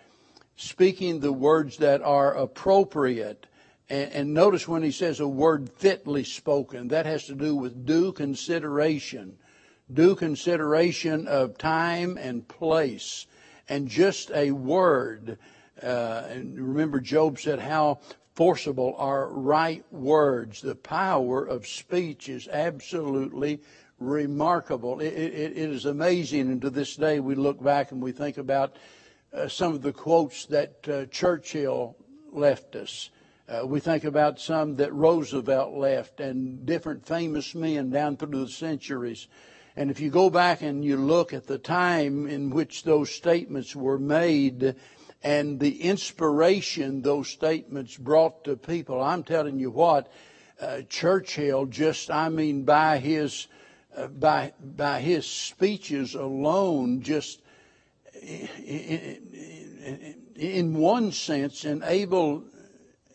speaking 0.55 1.19
the 1.19 1.33
words 1.33 1.77
that 1.77 2.01
are 2.01 2.33
appropriate. 2.33 3.47
And, 3.89 4.11
and 4.11 4.33
notice 4.33 4.67
when 4.67 4.83
he 4.83 4.91
says 4.91 5.19
a 5.19 5.27
word 5.27 5.69
fitly 5.69 6.23
spoken, 6.23 6.89
that 6.89 7.05
has 7.05 7.25
to 7.25 7.35
do 7.35 7.55
with 7.55 7.85
due 7.85 8.11
consideration, 8.11 9.37
due 9.91 10.15
consideration 10.15 11.27
of 11.27 11.57
time 11.57 12.17
and 12.17 12.47
place, 12.47 13.27
and 13.67 13.87
just 13.87 14.31
a 14.31 14.51
word 14.51 15.37
uh, 15.81 16.23
and 16.29 16.57
remember, 16.57 16.99
Job 16.99 17.39
said 17.39 17.59
how 17.59 17.99
forcible 18.33 18.95
are 18.97 19.29
right 19.29 19.83
words. 19.91 20.61
The 20.61 20.75
power 20.75 21.45
of 21.45 21.67
speech 21.67 22.29
is 22.29 22.47
absolutely 22.47 23.61
remarkable. 23.99 24.99
It, 24.99 25.13
it, 25.13 25.33
it 25.33 25.57
is 25.57 25.85
amazing. 25.85 26.51
And 26.51 26.61
to 26.61 26.69
this 26.69 26.95
day, 26.95 27.19
we 27.19 27.35
look 27.35 27.61
back 27.61 27.91
and 27.91 28.01
we 28.01 28.11
think 28.11 28.37
about 28.37 28.77
uh, 29.33 29.47
some 29.47 29.73
of 29.73 29.81
the 29.81 29.93
quotes 29.93 30.45
that 30.47 30.87
uh, 30.87 31.05
Churchill 31.07 31.95
left 32.31 32.75
us. 32.75 33.09
Uh, 33.47 33.65
we 33.65 33.79
think 33.79 34.03
about 34.03 34.39
some 34.39 34.75
that 34.77 34.91
Roosevelt 34.91 35.73
left 35.73 36.19
and 36.19 36.65
different 36.65 37.05
famous 37.05 37.53
men 37.53 37.91
down 37.91 38.17
through 38.17 38.45
the 38.45 38.51
centuries. 38.51 39.27
And 39.75 39.91
if 39.91 39.99
you 39.99 40.09
go 40.09 40.31
back 40.31 40.61
and 40.61 40.83
you 40.83 40.97
look 40.97 41.31
at 41.31 41.45
the 41.45 41.59
time 41.59 42.27
in 42.27 42.49
which 42.49 42.83
those 42.83 43.11
statements 43.11 43.75
were 43.75 43.99
made, 43.99 44.75
and 45.25 45.59
the 45.59 45.81
inspiration 45.81 47.01
those 47.01 47.27
statements 47.27 47.97
brought 47.97 48.43
to 48.45 48.55
people. 48.55 49.01
I'm 49.01 49.23
telling 49.23 49.59
you 49.59 49.71
what, 49.71 50.11
uh, 50.61 50.81
Churchill 50.87 51.65
just, 51.65 52.11
I 52.11 52.29
mean, 52.29 52.63
by 52.63 52.99
his, 52.99 53.47
uh, 53.97 54.07
by, 54.07 54.53
by 54.59 55.01
his 55.01 55.25
speeches 55.25 56.15
alone, 56.15 57.01
just 57.01 57.41
in, 58.21 59.19
in 60.35 60.73
one 60.75 61.11
sense 61.11 61.65
enabled 61.65 62.45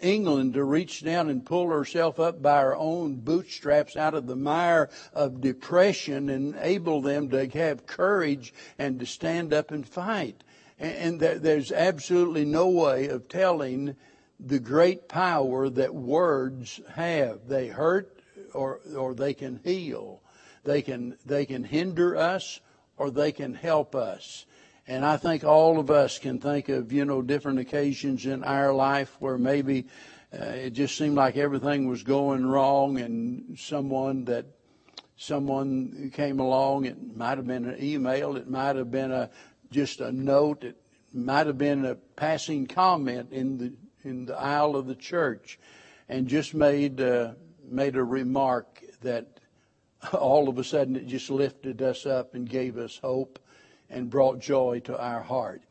England 0.00 0.54
to 0.54 0.64
reach 0.64 1.04
down 1.04 1.28
and 1.28 1.44
pull 1.44 1.68
herself 1.68 2.18
up 2.18 2.42
by 2.42 2.60
her 2.60 2.76
own 2.76 3.16
bootstraps 3.16 3.96
out 3.96 4.14
of 4.14 4.26
the 4.26 4.36
mire 4.36 4.90
of 5.12 5.40
depression 5.40 6.28
and 6.28 6.54
enable 6.54 7.00
them 7.00 7.30
to 7.30 7.48
have 7.48 7.86
courage 7.86 8.52
and 8.78 9.00
to 9.00 9.06
stand 9.06 9.52
up 9.52 9.70
and 9.70 9.86
fight. 9.88 10.42
And 10.78 11.20
there's 11.20 11.72
absolutely 11.72 12.44
no 12.44 12.68
way 12.68 13.08
of 13.08 13.28
telling 13.28 13.96
the 14.38 14.58
great 14.58 15.08
power 15.08 15.68
that 15.68 15.94
words 15.94 16.80
have. 16.94 17.46
They 17.48 17.68
hurt 17.68 18.20
or, 18.54 18.80
or 18.96 19.14
they 19.14 19.34
can 19.34 19.60
heal. 19.62 20.22
They 20.64 20.82
can, 20.82 21.18
they 21.26 21.44
can 21.44 21.64
hinder 21.64 22.16
us 22.16 22.60
or 22.96 23.10
they 23.10 23.32
can 23.32 23.54
help 23.54 23.94
us. 23.94 24.46
And 24.90 25.06
I 25.06 25.18
think 25.18 25.44
all 25.44 25.78
of 25.78 25.88
us 25.88 26.18
can 26.18 26.40
think 26.40 26.68
of, 26.68 26.92
you 26.92 27.04
know, 27.04 27.22
different 27.22 27.60
occasions 27.60 28.26
in 28.26 28.42
our 28.42 28.72
life 28.72 29.16
where 29.20 29.38
maybe 29.38 29.86
uh, 30.34 30.46
it 30.46 30.70
just 30.70 30.98
seemed 30.98 31.14
like 31.14 31.36
everything 31.36 31.86
was 31.86 32.02
going 32.02 32.44
wrong 32.44 32.98
and 32.98 33.56
someone 33.56 34.24
that 34.24 34.46
someone 35.16 36.10
came 36.12 36.40
along. 36.40 36.86
It 36.86 37.16
might 37.16 37.38
have 37.38 37.46
been 37.46 37.66
an 37.66 37.80
email. 37.80 38.36
It 38.36 38.50
might 38.50 38.74
have 38.74 38.90
been 38.90 39.12
a, 39.12 39.30
just 39.70 40.00
a 40.00 40.10
note. 40.10 40.64
It 40.64 40.76
might 41.12 41.46
have 41.46 41.56
been 41.56 41.84
a 41.84 41.94
passing 41.94 42.66
comment 42.66 43.30
in 43.30 43.58
the 43.58 43.72
in 44.02 44.24
the 44.24 44.36
aisle 44.36 44.74
of 44.74 44.88
the 44.88 44.96
church, 44.96 45.60
and 46.08 46.26
just 46.26 46.52
made 46.52 47.00
uh, 47.00 47.34
made 47.62 47.94
a 47.94 48.02
remark 48.02 48.82
that 49.02 49.38
all 50.12 50.48
of 50.48 50.58
a 50.58 50.64
sudden 50.64 50.96
it 50.96 51.06
just 51.06 51.30
lifted 51.30 51.80
us 51.80 52.06
up 52.06 52.34
and 52.34 52.48
gave 52.48 52.76
us 52.76 52.98
hope 53.00 53.38
and 53.90 54.10
brought 54.10 54.40
joy 54.40 54.80
to 54.84 54.98
our 54.98 55.20
heart. 55.20 55.62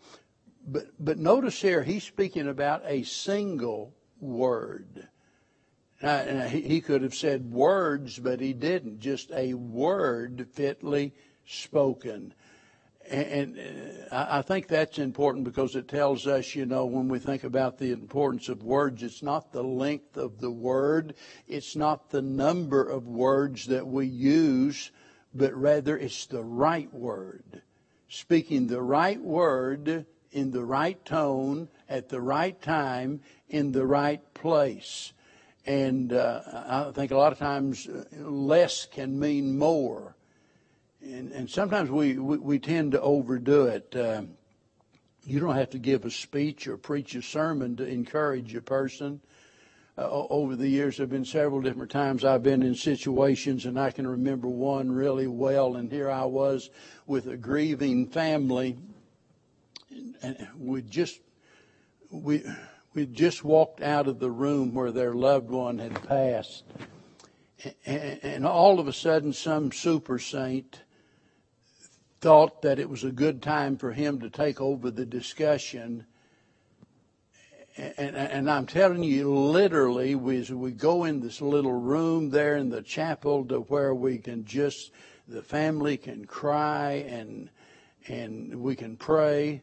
But 0.68 0.88
but 1.00 1.18
notice 1.18 1.62
here 1.62 1.84
he's 1.84 2.04
speaking 2.04 2.48
about 2.48 2.84
a 2.86 3.04
single 3.04 3.94
word. 4.20 5.08
Now, 6.02 6.48
he, 6.48 6.80
could 6.80 7.02
have 7.02 7.14
said 7.14 7.52
words, 7.52 8.20
but 8.20 8.40
he 8.40 8.54
didn't. 8.54 9.02
Just 9.02 9.32
a 9.34 9.54
word 9.54 10.48
fitly 10.54 11.14
spoken 11.46 12.34
and 13.10 13.60
uh, 14.12 14.26
I 14.30 14.42
think 14.42 14.68
that's 14.68 15.00
important 15.00 15.44
because 15.44 15.76
it 15.76 15.88
tells 15.88 16.28
us, 16.28 16.54
you 16.56 16.66
know, 16.66 16.86
when 16.86 17.08
we 17.08 17.20
think 17.20 17.44
about 17.44 17.78
the 17.78 17.92
importance 17.92 18.50
of 18.50 18.64
words, 18.64 19.02
it's 19.02 19.24
not 19.24 19.52
the 19.52 19.64
length 19.64 20.18
of 20.18 20.40
the 20.40 20.52
word, 20.52 21.16
it's 21.48 21.76
not 21.76 22.10
the 22.10 22.22
number 22.22 22.84
of 22.84 23.08
words 23.08 23.66
that 23.68 23.88
we 23.88 24.06
use, 24.06 24.92
but 25.34 25.54
rather 25.56 25.98
it's 25.98 26.28
the 26.28 26.44
right 26.44 26.94
word. 26.94 27.62
Speaking 28.10 28.68
the 28.68 28.82
right 28.82 29.22
word 29.22 30.06
in 30.32 30.52
the 30.52 30.66
right 30.66 31.04
tone, 31.06 31.70
at 31.88 32.10
the 32.10 32.22
right 32.22 32.60
time, 32.62 33.22
in 33.48 33.72
the 33.72 33.86
right 33.86 34.22
place. 34.34 35.14
And 35.66 36.12
uh, 36.14 36.42
I 36.68 36.92
think 36.94 37.12
a 37.12 37.18
lot 37.18 37.32
of 37.32 37.40
times 37.40 37.88
uh, 37.88 38.04
less 38.20 38.86
can 38.86 39.20
mean 39.20 39.58
more 39.58 40.16
and, 41.02 41.32
and 41.32 41.50
sometimes 41.50 41.90
we, 41.90 42.18
we, 42.18 42.38
we, 42.38 42.60
tend 42.60 42.92
to 42.92 43.02
overdo 43.02 43.66
it. 43.68 43.96
Uh, 43.96 44.24
you 45.24 45.40
don't 45.40 45.56
have 45.56 45.70
to 45.72 45.80
give 45.80 46.06
a 46.06 46.12
speech 46.12 46.68
or 46.68 46.78
preach 46.78 47.16
a 47.16 47.22
sermon 47.22 47.76
to 47.78 47.86
encourage 47.86 48.56
a 48.56 48.62
person. 48.62 49.22
Uh, 50.00 50.26
over 50.30 50.56
the 50.56 50.70
years, 50.70 50.96
there 50.96 51.04
have 51.04 51.10
been 51.10 51.26
several 51.26 51.60
different 51.60 51.92
times 51.92 52.24
I've 52.24 52.42
been 52.42 52.64
in 52.64 52.74
situations, 52.74 53.66
and 53.66 53.78
I 53.78 53.92
can 53.92 54.08
remember 54.08 54.48
one 54.48 54.90
really 54.90 55.28
well. 55.28 55.76
And 55.76 55.92
here 55.92 56.10
I 56.10 56.24
was 56.24 56.70
with 57.06 57.28
a 57.28 57.36
grieving 57.36 58.08
family, 58.08 58.78
and 60.22 60.48
we 60.58 60.84
just 60.84 61.20
we 62.12 62.46
we 62.94 63.08
just 63.08 63.44
walked 63.44 63.82
out 63.82 64.08
of 64.08 64.20
the 64.20 64.32
room 64.32 64.74
where 64.74 64.94
their 64.94 65.14
loved 65.14 65.50
one 65.50 65.80
had 65.80 66.02
passed, 66.08 66.64
and, 67.86 68.20
and 68.24 68.46
all 68.46 68.80
of 68.80 68.88
a 68.88 68.94
sudden, 68.94 69.34
some 69.34 69.70
super 69.74 70.18
saint 70.18 70.82
thought 72.22 72.62
that 72.62 72.80
it 72.80 72.90
was 72.90 73.04
a 73.04 73.12
good 73.12 73.42
time 73.42 73.76
for 73.76 73.92
him 73.92 74.22
to 74.22 74.30
take 74.30 74.62
over 74.62 74.92
the 74.92 75.06
discussion. 75.06 76.06
And, 77.98 78.16
and 78.16 78.52
I'm 78.52 78.66
telling 78.66 79.04
you, 79.04 79.34
literally, 79.34 80.16
we, 80.16 80.42
we 80.52 80.72
go 80.72 81.06
in 81.06 81.22
this 81.22 81.42
little 81.42 81.74
room 81.74 82.30
there 82.30 82.58
in 82.58 82.70
the 82.70 82.82
chapel 82.82 83.46
to 83.46 83.60
where 83.62 83.96
we 83.96 84.18
can 84.18 84.44
just, 84.44 84.92
the 85.28 85.42
family 85.42 85.96
can 85.96 86.26
cry 86.26 87.06
and, 87.08 87.50
and 88.08 88.62
we 88.62 88.76
can 88.76 88.98
pray. 88.98 89.62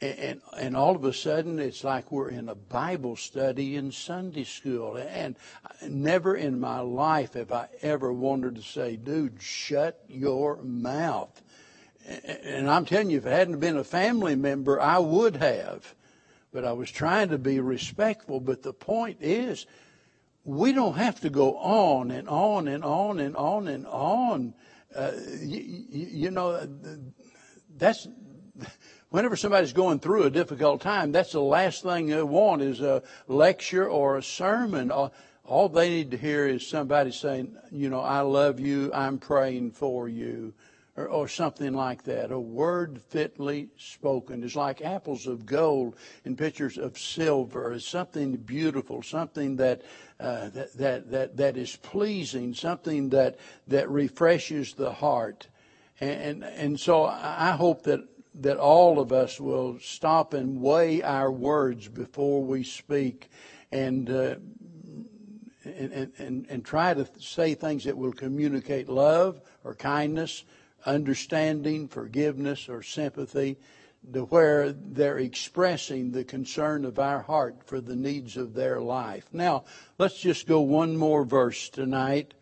And, 0.00 0.40
and 0.58 0.76
all 0.76 0.96
of 0.96 1.04
a 1.04 1.12
sudden, 1.12 1.58
it's 1.58 1.84
like 1.84 2.10
we're 2.10 2.30
in 2.30 2.48
a 2.48 2.54
Bible 2.54 3.16
study 3.16 3.76
in 3.76 3.92
Sunday 3.92 4.44
school. 4.44 4.96
And 4.96 5.36
never 5.86 6.34
in 6.34 6.58
my 6.58 6.80
life 6.80 7.34
have 7.34 7.52
I 7.52 7.68
ever 7.82 8.12
wanted 8.12 8.56
to 8.56 8.62
say, 8.62 8.96
dude, 8.96 9.42
shut 9.42 10.02
your 10.08 10.56
mouth. 10.62 11.42
And 12.06 12.70
I'm 12.70 12.84
telling 12.84 13.10
you, 13.10 13.18
if 13.18 13.26
it 13.26 13.30
hadn't 13.30 13.60
been 13.60 13.76
a 13.76 13.84
family 13.84 14.36
member, 14.36 14.80
I 14.80 14.98
would 14.98 15.36
have 15.36 15.94
but 16.54 16.64
I 16.64 16.72
was 16.72 16.88
trying 16.88 17.30
to 17.30 17.38
be 17.38 17.58
respectful. 17.58 18.38
But 18.38 18.62
the 18.62 18.72
point 18.72 19.18
is, 19.20 19.66
we 20.44 20.72
don't 20.72 20.94
have 20.94 21.20
to 21.22 21.28
go 21.28 21.56
on 21.56 22.12
and 22.12 22.28
on 22.28 22.68
and 22.68 22.84
on 22.84 23.18
and 23.18 23.36
on 23.36 23.66
and 23.66 23.84
on. 23.88 24.54
Uh, 24.94 25.10
you, 25.40 25.84
you, 25.90 26.30
know, 26.30 26.64
that's 27.76 28.06
whenever 29.10 29.34
somebody's 29.34 29.72
going 29.72 29.98
through 29.98 30.22
a 30.22 30.30
difficult 30.30 30.80
time, 30.80 31.10
that's 31.10 31.32
the 31.32 31.40
last 31.40 31.82
thing 31.82 32.06
they 32.06 32.22
want 32.22 32.62
is 32.62 32.80
a 32.80 33.02
lecture 33.26 33.88
or 33.88 34.16
a 34.16 34.22
sermon. 34.22 34.92
All 34.92 35.68
they 35.68 35.90
need 35.90 36.12
to 36.12 36.16
hear 36.16 36.46
is 36.46 36.64
somebody 36.64 37.10
saying, 37.10 37.56
you 37.72 37.90
know, 37.90 38.00
I 38.00 38.20
love 38.20 38.60
you, 38.60 38.92
I'm 38.94 39.18
praying 39.18 39.72
for 39.72 40.08
you 40.08 40.54
or, 40.96 41.08
or 41.08 41.28
something 41.28 41.72
like 41.72 42.04
that. 42.04 42.30
A 42.30 42.38
word 42.38 43.00
fitly 43.00 43.68
spoken 43.76 44.42
is 44.42 44.56
like 44.56 44.82
apples 44.82 45.26
of 45.26 45.46
gold 45.46 45.96
in 46.24 46.36
pictures 46.36 46.78
of 46.78 46.98
silver. 46.98 47.72
It's 47.72 47.86
something 47.86 48.36
beautiful, 48.36 49.02
something 49.02 49.56
that, 49.56 49.82
uh, 50.20 50.50
that, 50.50 50.72
that, 50.74 51.10
that, 51.10 51.36
that 51.36 51.56
is 51.56 51.76
pleasing, 51.76 52.54
something 52.54 53.10
that, 53.10 53.38
that 53.68 53.90
refreshes 53.90 54.74
the 54.74 54.92
heart. 54.92 55.48
And, 56.00 56.42
and, 56.42 56.44
and 56.44 56.80
so 56.80 57.04
I 57.04 57.52
hope 57.52 57.84
that 57.84 58.08
that 58.36 58.56
all 58.56 58.98
of 58.98 59.12
us 59.12 59.38
will 59.38 59.78
stop 59.80 60.34
and 60.34 60.60
weigh 60.60 61.02
our 61.02 61.30
words 61.30 61.86
before 61.88 62.42
we 62.42 62.64
speak 62.64 63.30
and, 63.70 64.10
uh, 64.10 64.34
and, 65.64 66.12
and, 66.18 66.46
and, 66.48 66.64
try 66.64 66.92
to 66.94 67.08
say 67.18 67.54
things 67.54 67.84
that 67.84 67.96
will 67.96 68.12
communicate 68.12 68.88
love 68.88 69.40
or 69.62 69.74
kindness 69.74 70.44
understanding, 70.86 71.88
forgiveness, 71.88 72.68
or 72.68 72.82
sympathy 72.82 73.56
to 74.12 74.24
where 74.26 74.72
they're 74.72 75.18
expressing 75.18 76.10
the 76.10 76.24
concern 76.24 76.84
of 76.84 76.98
our 76.98 77.22
heart 77.22 77.56
for 77.64 77.80
the 77.80 77.96
needs 77.96 78.36
of 78.36 78.54
their 78.54 78.80
life. 78.80 79.26
Now, 79.32 79.64
let's 79.98 80.20
just 80.20 80.46
go 80.46 80.60
one 80.60 80.96
more 80.96 81.24
verse 81.24 81.68
tonight. 81.68 82.34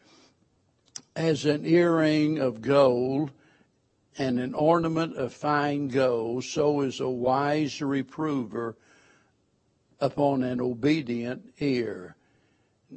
As 1.14 1.44
an 1.44 1.64
earring 1.64 2.38
of 2.38 2.62
gold 2.62 3.30
and 4.18 4.40
an 4.40 4.54
ornament 4.54 5.16
of 5.16 5.32
fine 5.32 5.88
gold, 5.88 6.44
so 6.44 6.80
is 6.80 7.00
a 7.00 7.08
wise 7.08 7.80
reprover 7.80 8.76
upon 10.00 10.42
an 10.42 10.60
obedient 10.60 11.54
ear. 11.60 12.16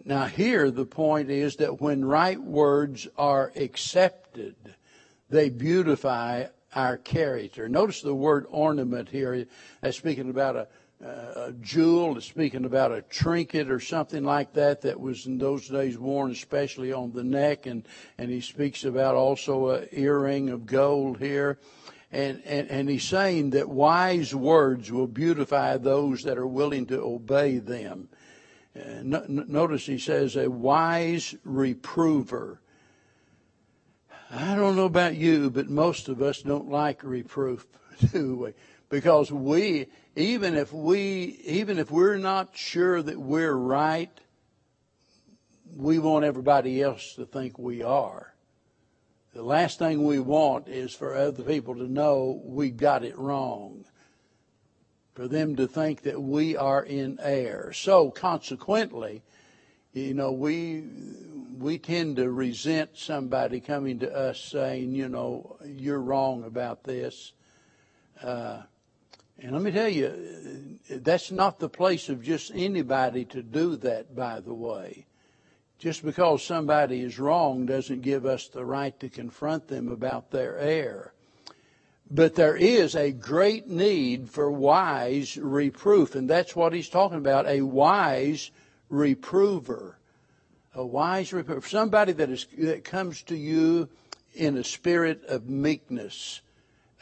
Now, 0.03 0.25
here 0.25 0.71
the 0.71 0.85
point 0.85 1.29
is 1.29 1.57
that 1.57 1.79
when 1.79 2.03
right 2.03 2.41
words 2.41 3.07
are 3.17 3.51
accepted, 3.55 4.74
they 5.29 5.49
beautify 5.49 6.45
our 6.73 6.97
character. 6.97 7.69
Notice 7.69 8.01
the 8.01 8.13
word 8.13 8.45
ornament 8.49 9.09
here. 9.09 9.47
That's 9.81 9.97
speaking 9.97 10.29
about 10.29 10.55
a, 10.55 10.67
a 11.01 11.53
jewel, 11.61 12.17
it's 12.17 12.25
speaking 12.25 12.65
about 12.65 12.91
a 12.91 13.01
trinket 13.03 13.71
or 13.71 13.79
something 13.79 14.23
like 14.23 14.53
that 14.53 14.81
that 14.81 14.99
was 14.99 15.25
in 15.25 15.37
those 15.37 15.67
days 15.69 15.97
worn 15.97 16.31
especially 16.31 16.91
on 16.91 17.13
the 17.13 17.23
neck. 17.23 17.65
And, 17.65 17.87
and 18.17 18.29
he 18.29 18.41
speaks 18.41 18.83
about 18.83 19.15
also 19.15 19.69
a 19.69 19.87
earring 19.91 20.49
of 20.49 20.65
gold 20.65 21.19
here. 21.19 21.59
And, 22.11 22.41
and, 22.45 22.69
and 22.69 22.89
he's 22.89 23.03
saying 23.03 23.49
that 23.51 23.67
wise 23.67 24.33
words 24.33 24.91
will 24.91 25.07
beautify 25.07 25.77
those 25.77 26.23
that 26.23 26.37
are 26.37 26.47
willing 26.47 26.85
to 26.87 27.01
obey 27.01 27.57
them. 27.57 28.09
Uh, 28.75 29.01
no, 29.03 29.25
notice 29.27 29.85
he 29.85 29.97
says 29.97 30.35
a 30.35 30.49
wise 30.49 31.35
reprover. 31.43 32.59
I 34.37 34.53
don't 34.55 34.75
know 34.75 34.85
about 34.85 35.15
you, 35.15 35.49
but 35.49 35.69
most 35.69 36.09
of 36.09 36.21
us 36.21 36.41
don't 36.41 36.69
like 36.69 37.05
reproof, 37.05 37.65
do 38.11 38.35
we? 38.35 38.53
Because 38.89 39.31
we, 39.31 39.87
even 40.17 40.55
if 40.55 40.73
we, 40.73 41.39
even 41.45 41.79
if 41.79 41.89
we're 41.89 42.17
not 42.17 42.49
sure 42.53 43.01
that 43.01 43.17
we're 43.17 43.53
right, 43.55 44.11
we 45.73 45.99
want 45.99 46.25
everybody 46.25 46.81
else 46.81 47.15
to 47.15 47.25
think 47.25 47.57
we 47.57 47.81
are. 47.81 48.33
The 49.33 49.41
last 49.41 49.79
thing 49.79 50.03
we 50.03 50.19
want 50.19 50.67
is 50.67 50.93
for 50.93 51.15
other 51.15 51.43
people 51.43 51.75
to 51.75 51.89
know 51.89 52.41
we 52.43 52.71
got 52.71 53.05
it 53.05 53.17
wrong. 53.17 53.85
For 55.13 55.29
them 55.29 55.55
to 55.55 55.65
think 55.65 56.01
that 56.01 56.21
we 56.21 56.57
are 56.57 56.83
in 56.83 57.19
error. 57.21 57.71
So 57.71 58.11
consequently, 58.11 59.23
you 59.93 60.13
know, 60.13 60.33
we 60.33 60.83
we 61.59 61.77
tend 61.77 62.17
to 62.17 62.29
resent 62.29 62.91
somebody 62.97 63.59
coming 63.59 63.99
to 63.99 64.13
us 64.13 64.39
saying, 64.39 64.93
you 64.93 65.09
know, 65.09 65.57
you're 65.65 66.01
wrong 66.01 66.43
about 66.43 66.83
this. 66.83 67.33
Uh, 68.21 68.61
and 69.39 69.51
let 69.51 69.61
me 69.61 69.71
tell 69.71 69.89
you, 69.89 70.79
that's 70.89 71.31
not 71.31 71.59
the 71.59 71.69
place 71.69 72.09
of 72.09 72.23
just 72.23 72.51
anybody 72.55 73.25
to 73.25 73.43
do 73.43 73.75
that, 73.77 74.15
by 74.15 74.39
the 74.39 74.53
way. 74.53 75.05
Just 75.77 76.05
because 76.05 76.41
somebody 76.43 77.01
is 77.01 77.19
wrong 77.19 77.65
doesn't 77.65 78.01
give 78.01 78.25
us 78.25 78.47
the 78.47 78.63
right 78.63 78.97
to 79.01 79.09
confront 79.09 79.67
them 79.67 79.89
about 79.91 80.31
their 80.31 80.57
error. 80.57 81.13
But 82.09 82.35
there 82.35 82.55
is 82.55 82.95
a 82.95 83.11
great 83.11 83.67
need 83.67 84.29
for 84.29 84.49
wise 84.49 85.37
reproof, 85.37 86.15
and 86.15 86.29
that's 86.29 86.55
what 86.55 86.71
he's 86.71 86.89
talking 86.89 87.17
about 87.17 87.47
a 87.47 87.61
wise 87.61 88.51
reprover 88.89 89.97
a 90.75 90.85
wise 90.85 91.33
reproof, 91.33 91.67
somebody 91.69 92.11
that 92.11 92.29
is 92.29 92.45
that 92.57 92.83
comes 92.83 93.23
to 93.23 93.35
you 93.35 93.89
in 94.33 94.57
a 94.57 94.63
spirit 94.63 95.23
of 95.25 95.49
meekness 95.49 96.41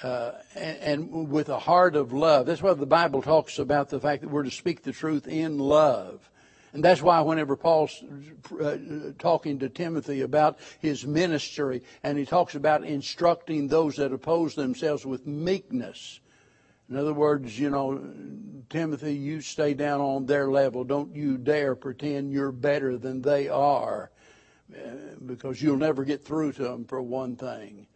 uh, 0.03 0.33
and, 0.55 0.77
and, 1.11 1.29
with 1.29 1.49
a 1.49 1.59
heart 1.59 1.95
of 1.95 2.13
love. 2.13 2.45
That's 2.45 2.61
why 2.61 2.73
the 2.73 2.85
Bible 2.85 3.21
talks 3.21 3.57
about 3.57 3.89
the 3.89 3.99
fact 3.99 4.21
that 4.21 4.29
we're 4.29 4.43
to 4.43 4.51
speak 4.51 4.83
the 4.83 4.91
truth 4.91 5.27
in 5.27 5.57
love. 5.57 6.29
And 6.73 6.83
that's 6.83 7.01
why 7.01 7.21
whenever 7.21 7.55
Paul's 7.55 8.03
uh, 8.59 8.77
talking 9.19 9.59
to 9.59 9.69
Timothy 9.69 10.21
about 10.21 10.57
his 10.79 11.05
ministry, 11.05 11.83
and 12.03 12.17
he 12.17 12.25
talks 12.25 12.55
about 12.55 12.83
instructing 12.83 13.67
those 13.67 13.95
that 13.97 14.11
oppose 14.11 14.55
themselves 14.55 15.05
with 15.05 15.27
meekness, 15.27 16.19
in 16.89 16.97
other 16.97 17.13
words, 17.13 17.57
you 17.57 17.69
know, 17.69 18.01
Timothy, 18.69 19.15
you 19.15 19.41
stay 19.41 19.73
down 19.73 20.01
on 20.01 20.25
their 20.25 20.49
level. 20.49 20.83
Don't 20.83 21.15
you 21.15 21.37
dare 21.37 21.75
pretend 21.75 22.31
you're 22.31 22.51
better 22.51 22.97
than 22.97 23.21
they 23.21 23.47
are 23.47 24.11
uh, 24.73 24.79
because 25.25 25.61
you'll 25.61 25.77
never 25.77 26.03
get 26.03 26.25
through 26.25 26.53
to 26.53 26.63
them 26.63 26.85
for 26.85 27.01
one 27.01 27.35
thing. 27.35 27.87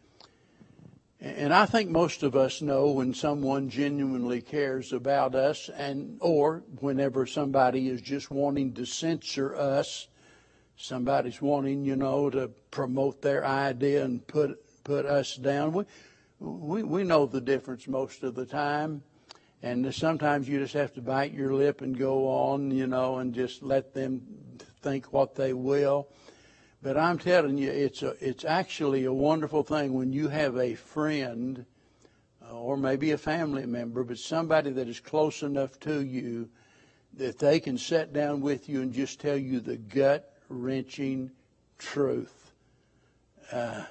And 1.19 1.52
I 1.52 1.65
think 1.65 1.89
most 1.89 2.21
of 2.21 2.36
us 2.36 2.62
know 2.62 2.91
when 2.91 3.13
someone 3.13 3.69
genuinely 3.69 4.39
cares 4.39 4.93
about 4.93 5.34
us 5.34 5.67
and 5.69 6.17
or 6.21 6.63
whenever 6.80 7.26
somebody 7.26 7.89
is 7.89 8.02
just 8.02 8.30
wanting 8.30 8.73
to 8.73 8.86
censor 8.86 9.56
us, 9.56 10.08
somebody's 10.76 11.41
wanting, 11.41 11.84
you 11.86 11.95
know, 11.95 12.30
to 12.30 12.50
promote 12.69 13.23
their 13.23 13.43
idea 13.43 14.06
and 14.06 14.26
put 14.28 14.60
put 14.84 15.08
us 15.08 15.36
down. 15.36 15.73
We 15.73 15.84
we, 16.39 16.84
we 16.84 17.04
know 17.04 17.26
the 17.26 17.41
difference 17.41 17.88
most 17.88 18.23
of 18.23 18.36
the 18.36 18.45
time. 18.45 19.04
And 19.63 19.93
sometimes 19.93 20.47
you 20.47 20.60
just 20.60 20.76
have 20.76 20.93
to 20.93 21.02
bite 21.02 21.34
your 21.34 21.54
lip 21.54 21.82
and 21.82 21.97
go 21.97 22.28
on, 22.28 22.69
you 22.69 22.86
know, 22.86 23.17
and 23.17 23.34
just 23.34 23.63
let 23.63 23.93
them 23.93 24.21
think 24.82 25.12
what 25.12 25.36
they 25.36 25.54
will. 25.54 26.08
But 26.84 26.95
I'm 26.95 27.17
telling 27.17 27.58
you, 27.58 27.71
it's 27.71 28.04
a, 28.04 28.15
it's 28.21 28.45
actually 28.45 29.06
a 29.06 29.13
wonderful 29.13 29.63
thing 29.63 29.93
when 29.93 30.13
you 30.13 30.28
have 30.28 30.58
a 30.58 30.76
friend, 30.76 31.65
uh, 32.47 32.54
or 32.54 32.78
maybe 32.78 33.12
a 33.12 33.17
family 33.17 33.65
member, 33.65 34.04
but 34.04 34.19
somebody 34.19 34.69
that 34.71 34.88
is 34.88 35.00
close 35.00 35.41
enough 35.41 35.80
to 35.82 36.06
you 36.06 36.50
that 37.15 37.39
they 37.39 37.60
can 37.60 37.80
sit 37.80 38.13
down 38.13 38.41
with 38.41 38.69
you 38.69 38.82
and 38.82 38.93
just 38.93 39.19
tell 39.19 39.38
you 39.38 39.60
the 39.60 39.78
gut 39.78 40.38
wrenching 40.50 41.32
truth. 41.80 42.52
Uh, 43.52 43.84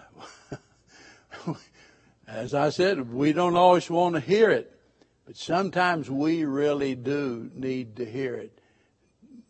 As 2.27 2.55
I 2.55 2.71
said, 2.71 3.13
we 3.13 3.33
don't 3.33 3.57
always 3.57 3.89
want 3.89 4.17
to 4.17 4.21
hear 4.21 4.51
it, 4.51 4.73
but 5.27 5.37
sometimes 5.37 6.11
we 6.11 6.45
really 6.45 6.95
do 6.95 7.51
need 7.55 7.97
to 7.97 8.05
hear 8.05 8.35
it. 8.35 8.61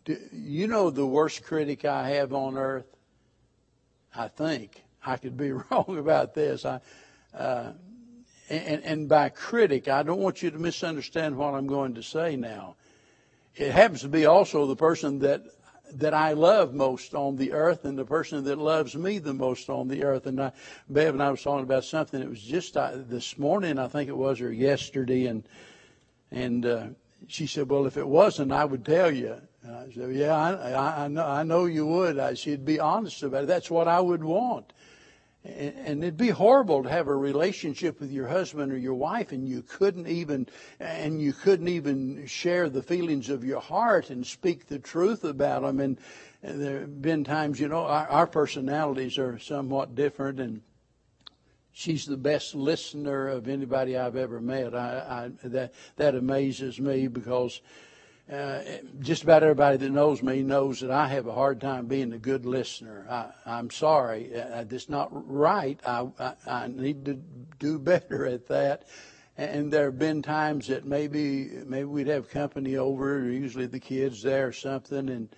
Do, 0.05 0.19
you 0.33 0.67
know 0.67 0.91
the 0.91 1.07
worst 1.07 1.43
critic 1.43 1.85
I 1.85 2.11
have 2.11 2.33
on 2.35 2.59
earth? 2.59 2.87
I 4.15 4.29
think. 4.29 4.83
I 5.05 5.17
could 5.17 5.37
be 5.37 5.53
wrong 5.71 5.97
about 5.99 6.35
this. 6.35 6.65
I, 6.65 6.81
uh, 7.35 7.73
and, 8.49 8.85
and 8.85 9.09
by 9.09 9.31
critic, 9.31 9.89
I 9.89 10.03
don't 10.03 10.21
want 10.21 10.43
you 10.43 10.51
to 10.51 10.59
misunderstand 10.59 11.37
what 11.37 11.55
I'm 11.55 11.67
going 11.67 11.95
to 11.95 12.03
say 12.03 12.37
now. 12.37 12.77
it 13.55 13.73
happens 13.73 14.03
to 14.03 14.09
be 14.09 14.27
also 14.27 14.67
the 14.67 14.77
person 14.77 15.21
that 15.21 15.43
that 15.93 16.15
I 16.15 16.33
love 16.33 16.75
most 16.75 17.15
on 17.15 17.37
the 17.37 17.53
earth 17.53 17.85
and 17.85 17.97
the 17.97 18.05
person 18.05 18.45
that 18.45 18.59
loves 18.59 18.97
me 18.97 19.19
the 19.19 19.35
most 19.35 19.71
on 19.71 19.89
the 19.89 20.05
earth. 20.05 20.27
And 20.27 20.41
I, 20.41 20.53
Bev 20.89 21.15
and 21.15 21.23
I 21.23 21.31
was 21.31 21.43
talking 21.43 21.65
about 21.65 21.85
something. 21.85 22.21
It 22.21 22.29
was 22.29 22.43
just 22.43 22.77
uh, 22.77 22.93
this 22.95 23.39
morning, 23.39 23.79
I 23.79 23.89
think 23.89 24.09
it 24.09 24.17
was, 24.17 24.41
or 24.41 24.53
yesterday, 24.53 25.27
and 25.27 25.45
and 26.31 26.67
uh, 26.67 26.87
she 27.29 27.47
said, 27.47 27.69
"Well, 27.69 27.87
if 27.87 27.97
it 27.97 28.07
wasn't, 28.07 28.53
I 28.53 28.65
would 28.65 28.85
tell 28.85 29.11
you." 29.11 29.37
And 29.63 29.75
I 29.75 29.93
said, 29.93 30.15
"Yeah, 30.15 30.35
I, 30.35 30.73
I, 30.73 31.05
I 31.05 31.09
know, 31.09 31.27
I 31.27 31.43
know 31.43 31.65
you 31.67 31.87
would." 31.87 32.19
I, 32.19 32.35
she'd 32.35 32.65
be 32.65 32.81
honest 32.81 33.23
about 33.23 33.45
it. 33.45 33.47
That's 33.47 33.71
what 33.71 33.89
I 33.89 34.01
would 34.01 34.25
want. 34.25 34.73
And 35.47 36.03
it'd 36.03 36.17
be 36.17 36.31
horrible 36.31 36.83
to 36.83 36.89
have 36.89 37.07
a 37.07 37.15
relationship 37.15 38.01
with 38.01 38.11
your 38.11 38.27
husband 38.27 38.73
or 38.73 38.77
your 38.77 38.95
wife 38.95 39.31
and 39.33 39.49
you 39.49 39.63
couldn't 39.63 40.09
even, 40.09 40.49
and 40.81 41.21
you 41.21 41.33
couldn't 41.33 41.69
even 41.69 42.27
share 42.27 42.69
the 42.69 42.83
feelings 42.83 43.29
of 43.29 43.45
your 43.45 43.61
heart 43.61 44.11
and 44.11 44.27
speak 44.27 44.67
the 44.67 44.79
truth 44.79 45.25
about 45.25 45.63
them. 45.63 45.81
And, 45.81 45.99
there 46.43 46.81
have 46.81 47.03
been 47.03 47.25
times, 47.25 47.59
you 47.59 47.67
know, 47.67 47.87
our, 47.87 48.07
our 48.09 48.27
personalities 48.27 49.19
are 49.19 49.39
somewhat 49.39 49.97
different 49.97 50.39
and 50.39 50.63
she's 51.73 52.07
the 52.07 52.17
best 52.17 52.55
listener 52.55 53.29
of 53.29 53.49
anybody 53.49 53.97
I've 53.97 54.17
ever 54.17 54.41
met. 54.41 54.75
I, 54.75 55.31
I 55.43 55.49
that, 55.49 55.75
that 55.97 56.15
amazes 56.15 56.81
me 56.81 57.09
because 57.09 57.61
uh, 57.61 57.96
just 59.01 59.23
about 59.23 59.43
everybody 59.43 59.77
that 59.77 59.91
knows 59.91 60.23
me 60.23 60.43
knows 60.43 60.81
that 60.81 60.91
I 60.91 61.09
have 61.09 61.27
a 61.27 61.33
hard 61.33 61.61
time 61.61 61.87
being 61.87 62.13
a 62.13 62.19
good 62.19 62.45
listener. 62.45 63.07
I, 63.09 63.59
am 63.59 63.71
sorry, 63.71 64.35
uh, 64.35 64.65
that's 64.65 64.89
not 64.89 65.11
right. 65.13 65.79
I, 65.87 66.09
I, 66.19 66.33
I 66.47 66.67
need 66.67 67.05
to 67.05 67.15
do 67.59 67.79
better 67.79 68.27
at 68.27 68.49
that. 68.49 68.89
And 69.39 69.73
there 69.73 69.87
have 69.87 69.99
been 69.99 70.23
times 70.23 70.69
that 70.69 70.87
maybe 70.87 71.51
maybe 71.67 71.85
we'd 71.85 72.07
have 72.07 72.31
company 72.31 72.77
over, 72.77 73.23
usually 73.25 73.67
the 73.67 73.79
kids 73.79 74.23
there 74.23 74.49
or 74.49 74.53
something, 74.53 75.11
and 75.11 75.29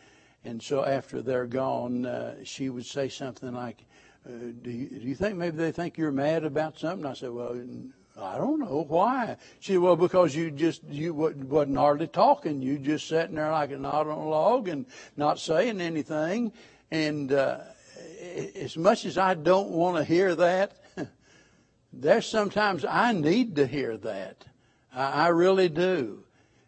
and 0.44 0.62
so 0.62 0.84
after 0.84 1.20
they're 1.20 1.46
gone, 1.46 2.06
uh, 2.06 2.36
she 2.44 2.70
would 2.70 2.86
say 2.86 3.08
something 3.08 3.52
like, 3.52 3.84
uh, 4.24 4.30
do, 4.62 4.70
you, 4.70 4.88
"Do 5.00 5.08
you 5.08 5.16
think 5.16 5.36
maybe 5.36 5.56
they 5.56 5.72
think 5.72 5.98
you're 5.98 6.12
mad 6.12 6.44
about 6.44 6.78
something?" 6.78 7.04
I 7.04 7.14
said, 7.14 7.30
"Well, 7.30 7.60
I 8.20 8.36
don't 8.36 8.58
know 8.58 8.84
why. 8.88 9.36
She 9.60 9.72
said, 9.72 9.80
well, 9.80 9.96
because 9.96 10.34
you 10.34 10.50
just 10.50 10.82
you 10.84 11.14
wasn't 11.14 11.76
hardly 11.76 12.08
talking. 12.08 12.60
You 12.62 12.78
just 12.78 13.08
sitting 13.08 13.36
there 13.36 13.50
like 13.52 13.70
a 13.70 13.78
knot 13.78 14.08
on 14.08 14.18
a 14.18 14.28
log 14.28 14.68
and 14.68 14.86
not 15.16 15.38
saying 15.38 15.80
anything. 15.80 16.52
And 16.90 17.32
uh, 17.32 17.60
as 18.56 18.76
much 18.76 19.04
as 19.04 19.18
I 19.18 19.34
don't 19.34 19.70
want 19.70 19.96
to 19.96 20.04
hear 20.04 20.34
that, 20.34 20.72
there's 21.92 22.26
sometimes 22.26 22.84
I 22.84 23.12
need 23.12 23.56
to 23.56 23.66
hear 23.66 23.96
that. 23.98 24.44
I, 24.92 25.26
I 25.26 25.28
really 25.28 25.68
do. 25.68 26.24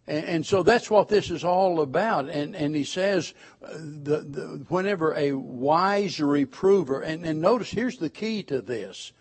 And, 0.06 0.24
and, 0.24 0.46
so 0.46 0.62
that's 0.62 0.90
what 0.90 1.08
this 1.08 1.30
is 1.30 1.44
all 1.44 1.80
about. 1.80 2.28
And, 2.28 2.56
and 2.56 2.74
he 2.74 2.84
says, 2.84 3.32
uh, 3.62 3.74
the, 3.74 4.20
the, 4.20 4.64
whenever 4.68 5.14
a 5.14 5.32
wise 5.32 6.20
reprover, 6.20 7.00
and, 7.00 7.24
and 7.24 7.40
notice 7.40 7.70
here's 7.70 7.98
the 7.98 8.10
key 8.10 8.42
to 8.44 8.60
this. 8.60 9.12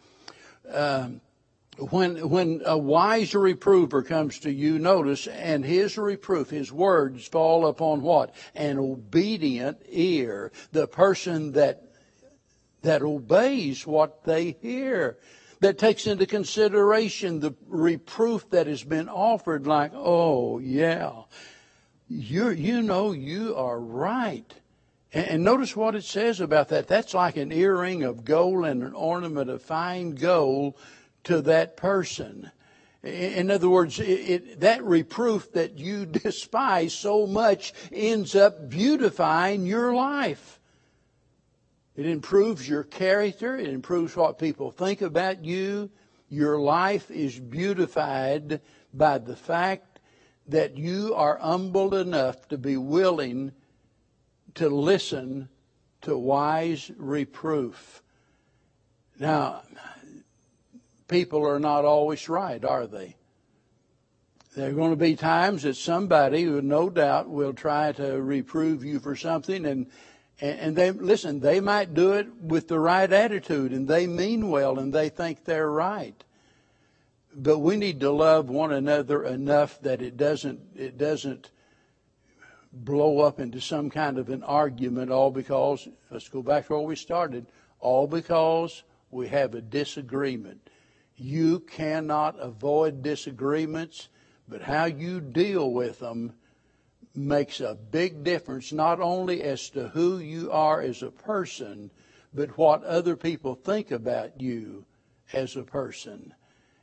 Um, 0.72 1.22
when 1.92 2.30
when 2.30 2.62
a 2.66 2.78
wise 2.78 3.34
reprover 3.34 4.04
comes 4.04 4.40
to 4.40 4.52
you, 4.52 4.80
notice, 4.80 5.28
and 5.28 5.64
his 5.66 5.98
reproof, 5.98 6.50
his 6.50 6.72
words 6.72 7.28
fall 7.28 7.68
upon 7.68 8.02
what? 8.02 8.36
An 8.56 8.78
obedient 8.78 9.82
ear. 9.90 10.52
The 10.72 10.88
person 10.88 11.54
that 11.54 11.84
that 12.82 13.02
obeys 13.02 13.86
what 13.86 14.24
they 14.24 14.58
hear. 14.62 15.18
That 15.62 15.78
takes 15.78 16.08
into 16.08 16.26
consideration 16.26 17.42
the 17.42 17.54
reproof 17.68 18.50
that 18.52 18.68
has 18.68 18.82
been 18.82 19.10
offered, 19.10 19.68
like, 19.68 19.92
oh 19.94 20.60
yeah, 20.60 21.24
you 22.08 22.50
you 22.52 22.82
know 22.82 23.12
you 23.12 23.56
are 23.56 23.80
right. 23.80 24.54
And 25.12 25.44
notice 25.44 25.76
what 25.76 25.96
it 25.96 26.04
says 26.04 26.40
about 26.40 26.70
that. 26.70 26.88
That's 26.88 27.16
like 27.16 27.36
an 27.36 27.52
earring 27.52 28.04
of 28.04 28.24
gold 28.24 28.66
and 28.66 28.84
an 28.84 28.94
ornament 28.94 29.50
of 29.50 29.62
fine 29.62 30.12
gold 30.12 30.76
to 31.26 31.42
that 31.42 31.78
person. 31.78 32.52
In 33.04 33.50
other 33.50 33.70
words, 33.70 34.00
it, 34.00 34.04
it, 34.04 34.60
that 34.60 34.84
reproof 34.84 35.52
that 35.54 35.78
you 35.78 36.06
despise 36.06 36.94
so 36.94 37.26
much 37.26 37.74
ends 37.92 38.36
up 38.36 38.70
beautifying 38.70 39.66
your 39.66 39.94
life. 39.94 40.60
It 41.96 42.06
improves 42.06 42.68
your 42.68 42.84
character. 42.84 43.58
It 43.58 43.68
improves 43.68 44.16
what 44.16 44.40
people 44.40 44.72
think 44.72 45.02
about 45.02 45.44
you. 45.44 45.90
Your 46.30 46.60
life 46.60 47.10
is 47.10 47.40
beautified 47.40 48.62
by 48.94 49.18
the 49.18 49.36
fact 49.36 50.00
that 50.48 50.78
you 50.78 51.14
are 51.16 51.38
humble 51.38 51.96
enough 51.96 52.48
to 52.50 52.58
be 52.58 52.78
willing 52.78 53.52
to 54.56 54.70
listen 54.70 55.50
to 56.02 56.18
wise 56.18 56.92
reproof. 56.98 58.02
Now, 59.20 59.64
people 61.10 61.46
are 61.46 61.60
not 61.60 61.84
always 61.84 62.30
right, 62.30 62.64
are 62.64 62.88
they? 62.88 63.18
There 64.56 64.70
are 64.70 64.74
going 64.74 64.92
to 64.92 64.96
be 64.96 65.16
times 65.16 65.64
that 65.64 65.76
somebody 65.76 66.44
who 66.44 66.62
no 66.62 66.90
doubt 66.90 67.30
will 67.30 67.54
try 67.54 67.92
to 67.94 68.22
reprove 68.22 68.84
you 68.84 69.00
for 69.00 69.16
something 69.16 69.66
and 69.66 69.88
and 70.42 70.74
they 70.74 70.92
listen, 70.92 71.42
they 71.42 71.60
might 71.60 71.94
do 71.94 72.14
it 72.14 72.34
with 72.42 72.70
the 72.70 72.80
right 72.80 73.12
attitude 73.12 73.74
and 73.74 73.90
they 73.90 74.08
mean 74.08 74.50
well 74.50 74.80
and 74.80 74.94
they 74.94 75.10
think 75.10 75.44
they're 75.44 75.70
right. 75.70 76.24
But 77.36 77.60
we 77.60 77.76
need 77.76 78.00
to 78.00 78.12
love 78.12 78.50
one 78.50 78.72
another 78.72 79.26
enough 79.26 79.82
that 79.82 80.02
it 80.02 80.16
doesn't 80.16 80.62
it 80.76 80.98
doesn't 80.98 81.52
blow 82.72 83.20
up 83.20 83.40
into 83.40 83.60
some 83.60 83.90
kind 83.90 84.18
of 84.18 84.30
an 84.30 84.44
argument 84.44 85.12
all 85.12 85.32
because 85.32 85.90
let's 86.10 86.30
go 86.30 86.42
back 86.42 86.68
to 86.68 86.74
where 86.74 86.82
we 86.84 86.96
started, 86.96 87.46
all 87.80 88.08
because 88.08 88.84
we 89.12 89.28
have 89.28 89.56
a 89.56 89.62
disagreement. 89.62 90.70
You 91.20 91.60
cannot 91.60 92.40
avoid 92.40 93.04
disagreements, 93.04 94.08
but 94.48 94.62
how 94.62 94.86
you 94.86 95.20
deal 95.20 95.72
with 95.72 96.00
them 96.00 96.34
makes 97.14 97.60
a 97.60 97.76
big 97.76 98.24
difference, 98.24 98.72
not 98.72 99.02
only 99.02 99.44
as 99.44 99.70
to 99.72 99.90
who 99.90 100.20
you 100.20 100.52
are 100.52 100.82
as 100.82 101.04
a 101.04 101.12
person, 101.12 101.92
but 102.34 102.58
what 102.58 102.84
other 102.84 103.16
people 103.16 103.56
think 103.56 103.92
about 103.92 104.40
you 104.40 104.86
as 105.34 105.56
a 105.56 105.64
person. 105.64 106.34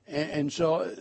And, 0.07 0.31
and 0.31 0.53
so, 0.53 0.95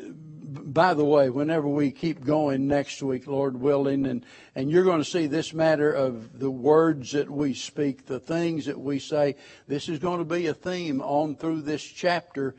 by 0.44 0.94
the 0.94 1.06
way, 1.06 1.30
whenever 1.30 1.68
we 1.68 1.92
keep 1.92 2.24
going 2.24 2.68
next 2.68 3.04
week, 3.04 3.28
Lord 3.28 3.60
willing, 3.60 4.06
and, 4.06 4.26
and 4.56 4.72
you're 4.72 4.84
going 4.84 5.02
to 5.02 5.10
see 5.10 5.28
this 5.28 5.54
matter 5.54 5.92
of 5.92 6.40
the 6.40 6.52
words 6.52 7.12
that 7.12 7.30
we 7.30 7.54
speak, 7.54 8.06
the 8.06 8.20
things 8.20 8.66
that 8.66 8.80
we 8.80 9.00
say, 9.00 9.36
this 9.68 9.90
is 9.90 10.00
going 10.00 10.20
to 10.20 10.26
be 10.26 10.48
a 10.48 10.54
theme 10.54 11.02
on 11.02 11.36
through 11.36 11.62
this 11.62 11.84
chapter 11.84 12.56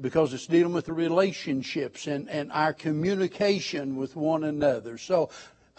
because 0.00 0.32
it's 0.34 0.46
dealing 0.46 0.72
with 0.72 0.86
the 0.86 0.92
relationships 0.92 2.06
and, 2.06 2.28
and 2.28 2.52
our 2.52 2.72
communication 2.72 3.96
with 3.96 4.16
one 4.16 4.44
another. 4.44 4.98
So 4.98 5.30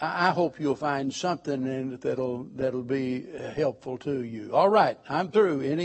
I 0.04 0.30
hope 0.30 0.58
you'll 0.58 0.74
find 0.74 1.14
something 1.14 1.64
in 1.64 1.92
it 1.92 2.00
that'll 2.00 2.48
that'll 2.56 2.82
be 2.82 3.24
helpful 3.54 3.98
to 3.98 4.24
you. 4.24 4.50
All 4.52 4.68
right, 4.68 4.98
I'm 5.08 5.30
through. 5.30 5.60
Any 5.60 5.80